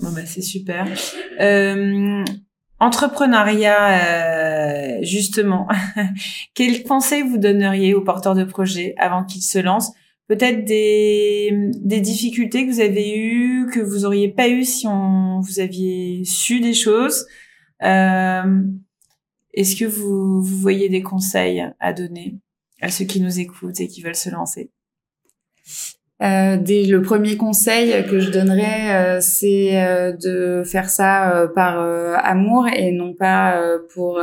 Bon 0.00 0.10
bah 0.10 0.26
c'est 0.26 0.42
super. 0.42 0.86
Euh, 1.40 2.22
entrepreneuriat, 2.78 4.98
euh, 4.98 5.00
justement. 5.00 5.66
Quels 6.54 6.82
conseils 6.82 7.22
vous 7.22 7.38
donneriez 7.38 7.94
aux 7.94 8.02
porteurs 8.02 8.34
de 8.34 8.44
projets 8.44 8.94
avant 8.98 9.24
qu'ils 9.24 9.40
se 9.40 9.60
lancent? 9.60 9.94
Peut-être 10.28 10.64
des, 10.64 11.70
des 11.76 12.00
difficultés 12.00 12.66
que 12.66 12.72
vous 12.72 12.80
avez 12.80 13.16
eues, 13.16 13.66
que 13.72 13.80
vous 13.80 14.04
auriez 14.04 14.28
pas 14.28 14.48
eues 14.48 14.64
si 14.64 14.86
on 14.86 15.40
vous 15.40 15.58
aviez 15.58 16.22
su 16.24 16.60
des 16.60 16.74
choses. 16.74 17.26
Euh, 17.82 18.62
Est-ce 19.54 19.74
que 19.74 19.86
vous, 19.86 20.42
vous 20.42 20.58
voyez 20.58 20.90
des 20.90 21.02
conseils 21.02 21.64
à 21.80 21.92
donner 21.94 22.36
à 22.82 22.90
ceux 22.90 23.06
qui 23.06 23.20
nous 23.20 23.40
écoutent 23.40 23.80
et 23.80 23.88
qui 23.88 24.02
veulent 24.02 24.14
se 24.14 24.28
lancer? 24.28 24.70
Euh, 26.20 26.56
dès 26.56 26.84
le 26.84 27.00
premier 27.00 27.36
conseil 27.36 28.04
que 28.06 28.18
je 28.18 28.30
donnerais, 28.30 29.18
euh, 29.18 29.20
c'est 29.20 29.80
euh, 29.80 30.12
de 30.12 30.64
faire 30.64 30.90
ça 30.90 31.36
euh, 31.36 31.46
par 31.46 31.80
euh, 31.80 32.14
amour 32.16 32.66
et 32.66 32.90
non 32.90 33.14
pas 33.14 33.62
euh, 33.62 33.78
pour 33.94 34.20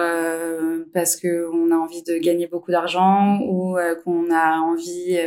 parce 0.93 1.15
que 1.15 1.49
on 1.51 1.71
a 1.71 1.75
envie 1.75 2.03
de 2.03 2.17
gagner 2.17 2.47
beaucoup 2.47 2.71
d'argent 2.71 3.39
ou 3.41 3.77
qu'on 4.03 4.29
a 4.31 4.59
envie 4.59 5.17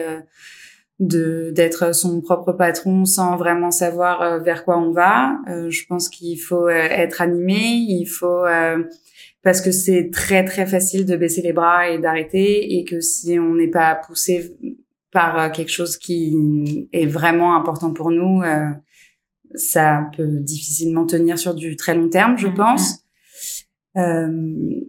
de 1.00 1.52
d'être 1.54 1.94
son 1.94 2.20
propre 2.20 2.52
patron 2.52 3.04
sans 3.04 3.36
vraiment 3.36 3.70
savoir 3.70 4.20
euh, 4.22 4.38
vers 4.38 4.64
quoi 4.64 4.78
on 4.78 4.90
va. 4.90 5.38
Euh, 5.48 5.70
je 5.70 5.86
pense 5.86 6.08
qu'il 6.08 6.38
faut 6.40 6.66
euh, 6.66 6.70
être 6.72 7.22
animé, 7.22 7.60
il 7.60 8.06
faut 8.06 8.44
euh, 8.44 8.82
parce 9.42 9.60
que 9.60 9.70
c'est 9.70 10.10
très 10.12 10.44
très 10.44 10.66
facile 10.66 11.06
de 11.06 11.16
baisser 11.16 11.42
les 11.42 11.52
bras 11.52 11.88
et 11.88 11.98
d'arrêter 11.98 12.76
et 12.78 12.84
que 12.84 13.00
si 13.00 13.38
on 13.38 13.54
n'est 13.54 13.70
pas 13.70 13.94
poussé 13.94 14.56
par 15.12 15.52
quelque 15.52 15.70
chose 15.70 15.96
qui 15.96 16.88
est 16.92 17.06
vraiment 17.06 17.56
important 17.56 17.92
pour 17.92 18.10
nous, 18.10 18.42
euh, 18.42 18.66
ça 19.54 20.10
peut 20.16 20.26
difficilement 20.40 21.06
tenir 21.06 21.38
sur 21.38 21.54
du 21.54 21.76
très 21.76 21.94
long 21.94 22.08
terme, 22.10 22.36
je 22.36 22.48
Mhm. 22.48 22.54
pense. 22.54 22.98
Euh, 23.96 24.80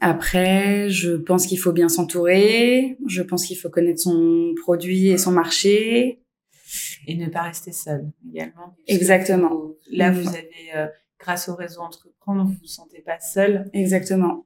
après, 0.00 0.88
je 0.90 1.12
pense 1.16 1.46
qu'il 1.46 1.58
faut 1.58 1.72
bien 1.72 1.88
s'entourer. 1.88 2.96
Je 3.06 3.22
pense 3.22 3.46
qu'il 3.46 3.56
faut 3.56 3.70
connaître 3.70 4.00
son 4.00 4.54
produit 4.62 5.08
et 5.08 5.18
son 5.18 5.32
marché. 5.32 6.22
et 7.06 7.16
ne 7.16 7.28
pas 7.28 7.40
rester 7.42 7.72
seul 7.72 8.10
également. 8.30 8.74
Exactement. 8.86 9.48
vous- 9.54 9.78
là, 9.90 10.10
Mhm. 10.10 10.20
vous 10.20 10.28
avez, 10.28 10.50
euh, 10.76 10.86
grâce 11.18 11.48
au 11.48 11.54
réseau 11.54 11.80
Entreprendre, 11.80 12.44
vous 12.44 12.52
vous 12.60 12.66
sentez 12.66 13.00
pas 13.00 13.18
seul. 13.20 13.70
Exactement. 13.72 14.44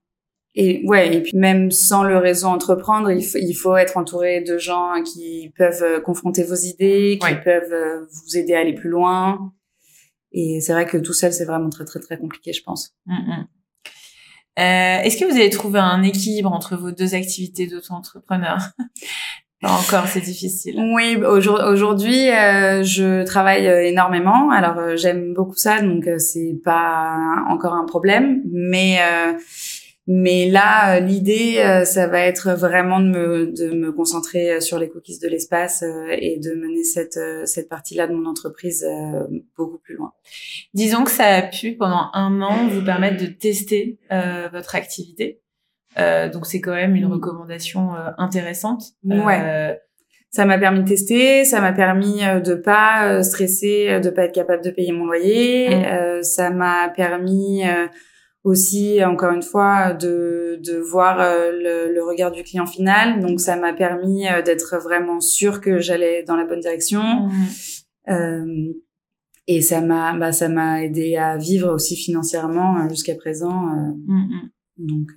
Et 0.55 0.85
ouais, 0.87 1.17
et 1.17 1.23
puis 1.23 1.37
même 1.37 1.73
sans 1.73 2.05
le 2.05 2.19
réseau 2.19 2.47
entreprendre, 2.47 3.11
il 3.11 3.25
faut, 3.25 3.39
il 3.39 3.55
faut 3.55 3.75
être 3.75 3.97
entouré 3.97 4.41
de 4.43 4.57
gens 4.59 5.03
qui 5.03 5.53
peuvent 5.57 5.83
euh, 5.83 6.01
confronter 6.01 6.45
vos 6.45 6.55
idées, 6.55 7.19
qui 7.21 7.27
Ouais. 7.27 7.41
peuvent 7.43 7.73
euh, 7.73 8.05
vous 8.07 8.37
aider 8.37 8.55
à 8.55 8.61
aller 8.61 8.75
plus 8.75 8.91
loin. 8.91 9.53
Et 10.31 10.61
c'est 10.61 10.73
vrai 10.73 10.87
que 10.87 10.99
tout 10.99 11.13
seul, 11.15 11.33
c'est 11.33 11.45
vraiment 11.47 11.71
très 11.71 11.85
très 11.85 11.99
très 11.99 12.19
compliqué, 12.19 12.53
je 12.53 12.63
pense. 12.63 12.95
Mhm. 13.07 13.47
Euh, 14.59 14.99
Est-ce 15.03 15.17
que 15.17 15.25
vous 15.25 15.37
avez 15.37 15.51
trouvé 15.51 15.79
un 15.79 16.03
équilibre 16.03 16.53
entre 16.53 16.77
vos 16.77 16.91
deux 16.91 17.15
activités 17.15 17.67
d'auto-entrepreneur 17.67 18.59
encore, 19.65 20.09
c'est 20.09 20.21
difficile. 20.21 20.75
Oui, 20.95 21.17
aujourd- 21.25 21.62
aujourd'hui, 21.69 22.29
euh, 22.31 22.83
je 22.83 23.23
travaille 23.25 23.67
euh, 23.69 23.87
énormément. 23.87 24.51
Alors 24.51 24.79
euh, 24.79 24.97
j'aime 24.97 25.35
beaucoup 25.35 25.57
ça, 25.57 25.81
donc 25.81 26.07
euh, 26.09 26.19
c'est 26.19 26.57
pas 26.65 27.17
encore 27.49 27.75
un 27.75 27.85
problème. 27.87 28.43
Mais 28.53 28.99
mais 30.09 30.51
là, 30.51 30.97
euh, 30.97 31.01
l'idée, 31.01 31.59
euh, 31.59 31.85
ça 31.85 32.09
va 32.09 32.21
être 32.21 32.53
vraiment 32.53 32.99
de 32.99 33.07
me 33.07 33.47
de 33.53 33.71
me 33.71 33.93
concentrer 33.93 34.55
euh, 34.55 34.61
sur 34.61 34.79
les 34.79 34.88
cookies 34.88 35.21
de 35.21 35.29
l'espace 35.29 35.85
et 36.11 36.38
de 36.41 36.55
mener 36.55 36.83
cette 36.83 37.19
cette 37.45 37.69
partie-là 37.69 38.09
de 38.09 38.15
mon 38.15 38.29
entreprise 38.29 38.85
beaucoup 39.57 39.79
plus 39.79 39.95
loin. 39.95 40.12
Disons 40.75 41.05
que 41.05 41.11
ça 41.11 41.27
a 41.27 41.43
pu, 41.43 41.77
pendant 41.77 42.11
un 42.15 42.41
an, 42.43 42.67
vous 42.69 42.85
permettre 42.85 43.23
de 43.23 43.29
tester 43.31 43.99
euh, 44.11 44.49
votre 44.53 44.75
activité. 44.75 45.41
Euh, 45.99 46.29
donc, 46.29 46.47
c'est 46.47 46.61
quand 46.61 46.75
même 46.75 46.97
une 46.97 47.07
Mm. 47.07 47.12
recommandation 47.12 47.95
euh, 47.95 48.11
intéressante. 48.19 48.83
Ouais. 49.05 49.79
Ça 50.31 50.47
m'a 50.47 50.57
permis 50.57 50.83
de 50.83 50.88
tester, 50.88 51.45
ça 51.45 51.61
m'a 51.61 51.75
permis 51.75 52.23
de 52.43 52.55
pas 52.55 53.23
stresser, 53.23 54.01
de 54.01 54.09
pas 54.09 54.25
être 54.25 54.35
capable 54.35 54.65
de 54.65 54.71
payer 54.71 54.91
mon 54.91 55.05
loyer, 55.05 55.77
mmh. 55.77 56.23
ça 56.23 56.49
m'a 56.49 56.88
permis 56.88 57.65
aussi 58.45 59.05
encore 59.05 59.33
une 59.33 59.43
fois 59.43 59.93
de, 59.93 60.59
de 60.65 60.77
voir 60.77 61.21
euh, 61.21 61.53
le, 61.53 61.95
le, 61.95 62.05
regard 62.05 62.33
du 62.33 62.43
client 62.43 62.67
final. 62.67 63.21
Donc 63.21 63.41
ça 63.41 63.57
m'a 63.57 63.73
permis 63.73 64.29
euh, 64.29 64.43
d'être 64.43 64.79
vraiment 64.79 65.21
sûr 65.21 65.61
que 65.61 65.79
j'allais 65.79 66.25
dans 66.25 66.37
la 66.37 66.45
bonne 66.45 66.61
direction. 66.61 67.03
Mmh. 67.03 67.33
euh, 68.11 68.73
et 69.49 69.61
ça 69.61 69.81
m'a 69.81 70.17
bah, 70.17 70.33
ça 70.33 70.49
m'a 70.49 70.85
aidé 70.85 71.17
à 71.17 71.37
vivre 71.37 71.73
aussi 71.73 71.97
financièrement 71.97 72.79
euh, 72.79 72.89
jusqu'à 72.89 73.17
présent 73.17 73.67
mmh, 74.07 74.49
donc 74.79 75.09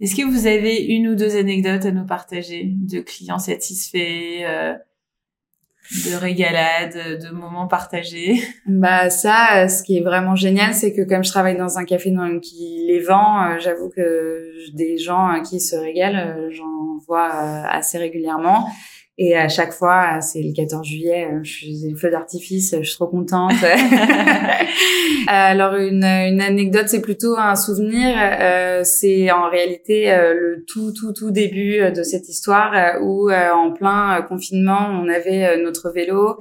est-ce 0.00 0.16
que 0.16 0.26
vous 0.26 0.48
avez 0.48 0.84
une 0.84 1.08
ou 1.08 1.14
deux 1.14 1.36
anecdotes 1.36 1.84
à 1.84 1.92
nous 1.92 2.04
partager 2.04 2.64
de 2.64 2.98
clients 2.98 3.38
satisfaits 3.38 4.76
de 5.90 6.16
régalades, 6.16 7.20
de 7.22 7.30
moments 7.30 7.66
partagés. 7.68 8.42
Bah 8.66 9.10
ça, 9.10 9.68
ce 9.68 9.82
qui 9.82 9.98
est 9.98 10.02
vraiment 10.02 10.34
génial, 10.34 10.74
c'est 10.74 10.92
que 10.92 11.02
comme 11.02 11.24
je 11.24 11.30
travaille 11.30 11.56
dans 11.56 11.78
un 11.78 11.84
café 11.84 12.12
qui 12.42 12.84
les 12.86 13.00
vend, 13.00 13.42
euh, 13.42 13.58
j'avoue 13.58 13.90
que 13.90 14.52
des 14.74 14.98
gens 14.98 15.32
euh, 15.32 15.40
qui 15.40 15.60
se 15.60 15.76
régalent, 15.76 16.16
euh, 16.16 16.50
j'en 16.50 16.98
vois 17.06 17.30
assez 17.30 17.98
régulièrement. 17.98 18.68
Et 19.18 19.34
à 19.34 19.48
chaque 19.48 19.72
fois, 19.72 20.20
c'est 20.20 20.42
le 20.42 20.52
14 20.52 20.86
juillet, 20.86 21.26
je 21.42 21.50
suis 21.50 21.88
le 21.90 21.96
feu 21.96 22.10
d'artifice, 22.10 22.74
je 22.78 22.84
suis 22.84 22.96
trop 22.96 23.06
contente. 23.06 23.54
Alors 25.26 25.74
une, 25.76 26.04
une 26.04 26.42
anecdote, 26.42 26.84
c'est 26.88 27.00
plutôt 27.00 27.34
un 27.38 27.56
souvenir. 27.56 28.14
Euh, 28.18 28.82
c'est 28.84 29.30
en 29.30 29.48
réalité 29.48 30.12
euh, 30.12 30.34
le 30.34 30.64
tout 30.66 30.92
tout 30.92 31.14
tout 31.14 31.30
début 31.30 31.90
de 31.90 32.02
cette 32.02 32.28
histoire 32.28 32.74
euh, 32.74 33.00
où 33.00 33.30
en 33.30 33.72
plein 33.72 34.20
confinement, 34.28 34.90
on 34.92 35.08
avait 35.08 35.56
notre 35.62 35.90
vélo 35.90 36.36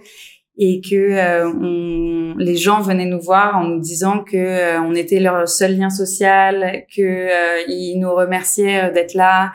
et 0.57 0.81
que 0.81 1.45
on, 1.45 2.35
les 2.37 2.57
gens 2.57 2.81
venaient 2.81 3.05
nous 3.05 3.21
voir 3.21 3.57
en 3.57 3.63
nous 3.63 3.79
disant 3.79 4.21
que 4.21 4.79
on 4.79 4.95
était 4.95 5.21
leur 5.21 5.47
seul 5.47 5.77
lien 5.77 5.89
social, 5.89 6.83
que 6.93 7.69
ils 7.69 7.99
nous 7.99 8.13
remerciaient 8.13 8.91
d'être 8.91 9.13
là 9.13 9.51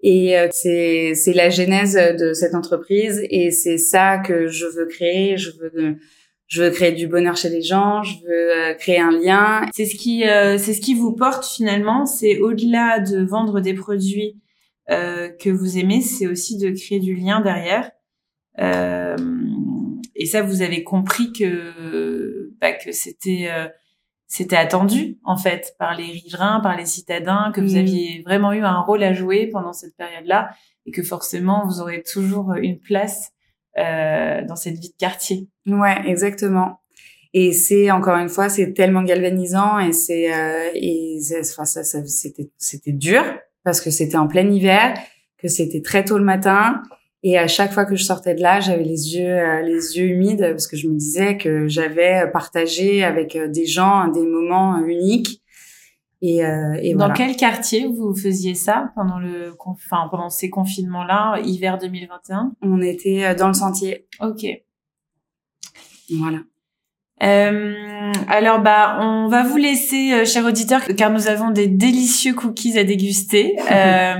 et 0.00 0.38
euh, 0.38 0.48
c'est 0.50 1.14
c'est 1.14 1.32
la 1.32 1.50
genèse 1.50 1.94
de 1.94 2.32
cette 2.32 2.54
entreprise 2.54 3.20
et 3.30 3.50
c'est 3.50 3.78
ça 3.78 4.18
que 4.18 4.46
je 4.46 4.66
veux 4.66 4.86
créer. 4.86 5.36
Je 5.36 5.50
veux 5.50 5.96
je 6.46 6.62
veux 6.62 6.70
créer 6.70 6.92
du 6.92 7.08
bonheur 7.08 7.36
chez 7.36 7.50
les 7.50 7.62
gens. 7.62 8.02
Je 8.02 8.14
veux 8.24 8.56
euh, 8.56 8.74
créer 8.74 9.00
un 9.00 9.10
lien. 9.10 9.66
C'est 9.72 9.86
ce 9.86 9.96
qui 9.96 10.24
euh, 10.24 10.56
c'est 10.56 10.72
ce 10.72 10.80
qui 10.80 10.94
vous 10.94 11.12
porte 11.12 11.44
finalement. 11.44 12.06
C'est 12.06 12.38
au-delà 12.38 13.00
de 13.00 13.24
vendre 13.24 13.60
des 13.60 13.74
produits 13.74 14.36
que 14.90 15.50
vous 15.50 15.76
aimez, 15.76 16.00
c'est 16.00 16.26
aussi 16.26 16.56
de 16.56 16.70
créer 16.70 16.98
du 16.98 17.14
lien 17.14 17.42
derrière. 17.42 17.90
et 18.56 20.24
ça, 20.24 20.40
vous 20.40 20.62
avez 20.62 20.82
compris 20.82 21.30
que 21.30 22.54
bah, 22.58 22.72
que 22.72 22.90
c'était 22.92 23.50
c'était 24.28 24.56
attendu 24.56 25.18
en 25.24 25.38
fait 25.38 25.74
par 25.78 25.96
les 25.96 26.04
riverains, 26.04 26.60
par 26.60 26.76
les 26.76 26.84
citadins, 26.84 27.50
que 27.52 27.62
vous 27.62 27.74
mm. 27.74 27.78
aviez 27.78 28.22
vraiment 28.24 28.52
eu 28.52 28.62
un 28.62 28.80
rôle 28.80 29.02
à 29.02 29.14
jouer 29.14 29.46
pendant 29.46 29.72
cette 29.72 29.96
période-là 29.96 30.50
et 30.86 30.90
que 30.90 31.02
forcément 31.02 31.66
vous 31.66 31.80
aurez 31.80 32.02
toujours 32.02 32.52
une 32.52 32.78
place 32.78 33.32
euh, 33.78 34.44
dans 34.44 34.54
cette 34.56 34.78
vie 34.78 34.90
de 34.90 34.96
quartier. 34.98 35.48
Ouais, 35.66 35.96
exactement. 36.04 36.80
Et 37.32 37.52
c'est 37.52 37.90
encore 37.90 38.16
une 38.16 38.28
fois, 38.28 38.50
c'est 38.50 38.74
tellement 38.74 39.02
galvanisant 39.02 39.78
et 39.78 39.92
c'est 39.92 40.32
euh, 40.32 40.70
et 40.74 41.18
enfin 41.50 41.64
ça, 41.64 41.82
ça 41.82 42.04
c'était 42.06 42.50
c'était 42.58 42.92
dur 42.92 43.22
parce 43.64 43.80
que 43.80 43.90
c'était 43.90 44.16
en 44.16 44.28
plein 44.28 44.48
hiver, 44.50 44.94
que 45.38 45.48
c'était 45.48 45.82
très 45.82 46.04
tôt 46.04 46.18
le 46.18 46.24
matin 46.24 46.82
et 47.22 47.38
à 47.38 47.48
chaque 47.48 47.72
fois 47.72 47.84
que 47.84 47.96
je 47.96 48.04
sortais 48.04 48.34
de 48.34 48.42
là, 48.42 48.60
j'avais 48.60 48.84
les 48.84 49.16
yeux 49.16 49.38
euh, 49.38 49.62
les 49.62 49.96
yeux 49.96 50.06
humides 50.06 50.40
parce 50.40 50.66
que 50.66 50.76
je 50.76 50.88
me 50.88 50.96
disais 50.96 51.36
que 51.36 51.66
j'avais 51.68 52.30
partagé 52.32 53.02
avec 53.04 53.36
euh, 53.36 53.48
des 53.48 53.66
gens 53.66 54.08
des 54.08 54.24
moments 54.24 54.78
uniques. 54.84 55.42
Et, 56.20 56.44
euh, 56.44 56.76
et 56.82 56.94
dans 56.94 57.12
quel 57.12 57.36
quartier 57.36 57.86
vous 57.86 58.12
faisiez 58.12 58.54
ça 58.54 58.90
pendant 58.96 59.20
le 59.20 59.54
enfin 59.64 60.08
pendant 60.10 60.30
ces 60.30 60.50
confinements 60.50 61.04
là 61.04 61.38
hiver 61.44 61.78
2021 61.78 62.54
On 62.62 62.80
était 62.80 63.34
dans 63.36 63.46
le 63.46 63.54
sentier. 63.54 64.08
Ok. 64.20 64.44
Voilà. 66.10 66.38
Euh, 67.22 68.12
alors 68.28 68.60
bah 68.60 68.98
on 69.00 69.26
va 69.28 69.42
vous 69.42 69.56
laisser, 69.56 70.12
euh, 70.12 70.24
chers 70.24 70.44
auditeurs, 70.44 70.82
car 70.96 71.10
nous 71.10 71.26
avons 71.26 71.50
des 71.50 71.66
délicieux 71.66 72.32
cookies 72.32 72.78
à 72.78 72.84
déguster, 72.84 73.56
euh, 73.72 74.14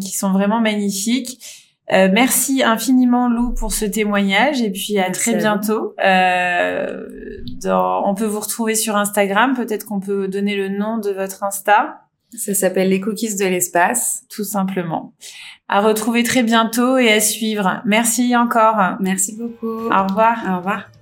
qui 0.00 0.12
sont 0.12 0.32
vraiment 0.32 0.60
magnifiques. 0.60 1.63
Euh, 1.92 2.08
merci 2.10 2.62
infiniment 2.62 3.28
Lou 3.28 3.52
pour 3.52 3.72
ce 3.72 3.84
témoignage 3.84 4.62
et 4.62 4.70
puis 4.70 4.98
à 4.98 5.10
très 5.10 5.36
bientôt. 5.36 5.94
Euh, 6.02 7.06
dans, 7.62 8.08
on 8.08 8.14
peut 8.14 8.24
vous 8.24 8.40
retrouver 8.40 8.74
sur 8.74 8.96
Instagram. 8.96 9.54
Peut-être 9.54 9.84
qu'on 9.84 10.00
peut 10.00 10.28
donner 10.28 10.56
le 10.56 10.68
nom 10.68 10.98
de 10.98 11.10
votre 11.10 11.42
Insta. 11.44 12.00
Ça 12.36 12.54
s'appelle 12.54 12.88
les 12.88 13.00
cookies 13.00 13.36
de 13.36 13.44
l'espace. 13.44 14.24
Tout 14.28 14.44
simplement. 14.44 15.14
À 15.68 15.80
retrouver 15.80 16.22
très 16.22 16.42
bientôt 16.42 16.96
et 16.96 17.12
à 17.12 17.20
suivre. 17.20 17.82
Merci 17.84 18.34
encore. 18.34 18.96
Merci 19.00 19.36
beaucoup. 19.36 19.86
Au 19.86 20.06
revoir. 20.06 20.38
Au 20.48 20.56
revoir. 20.56 20.93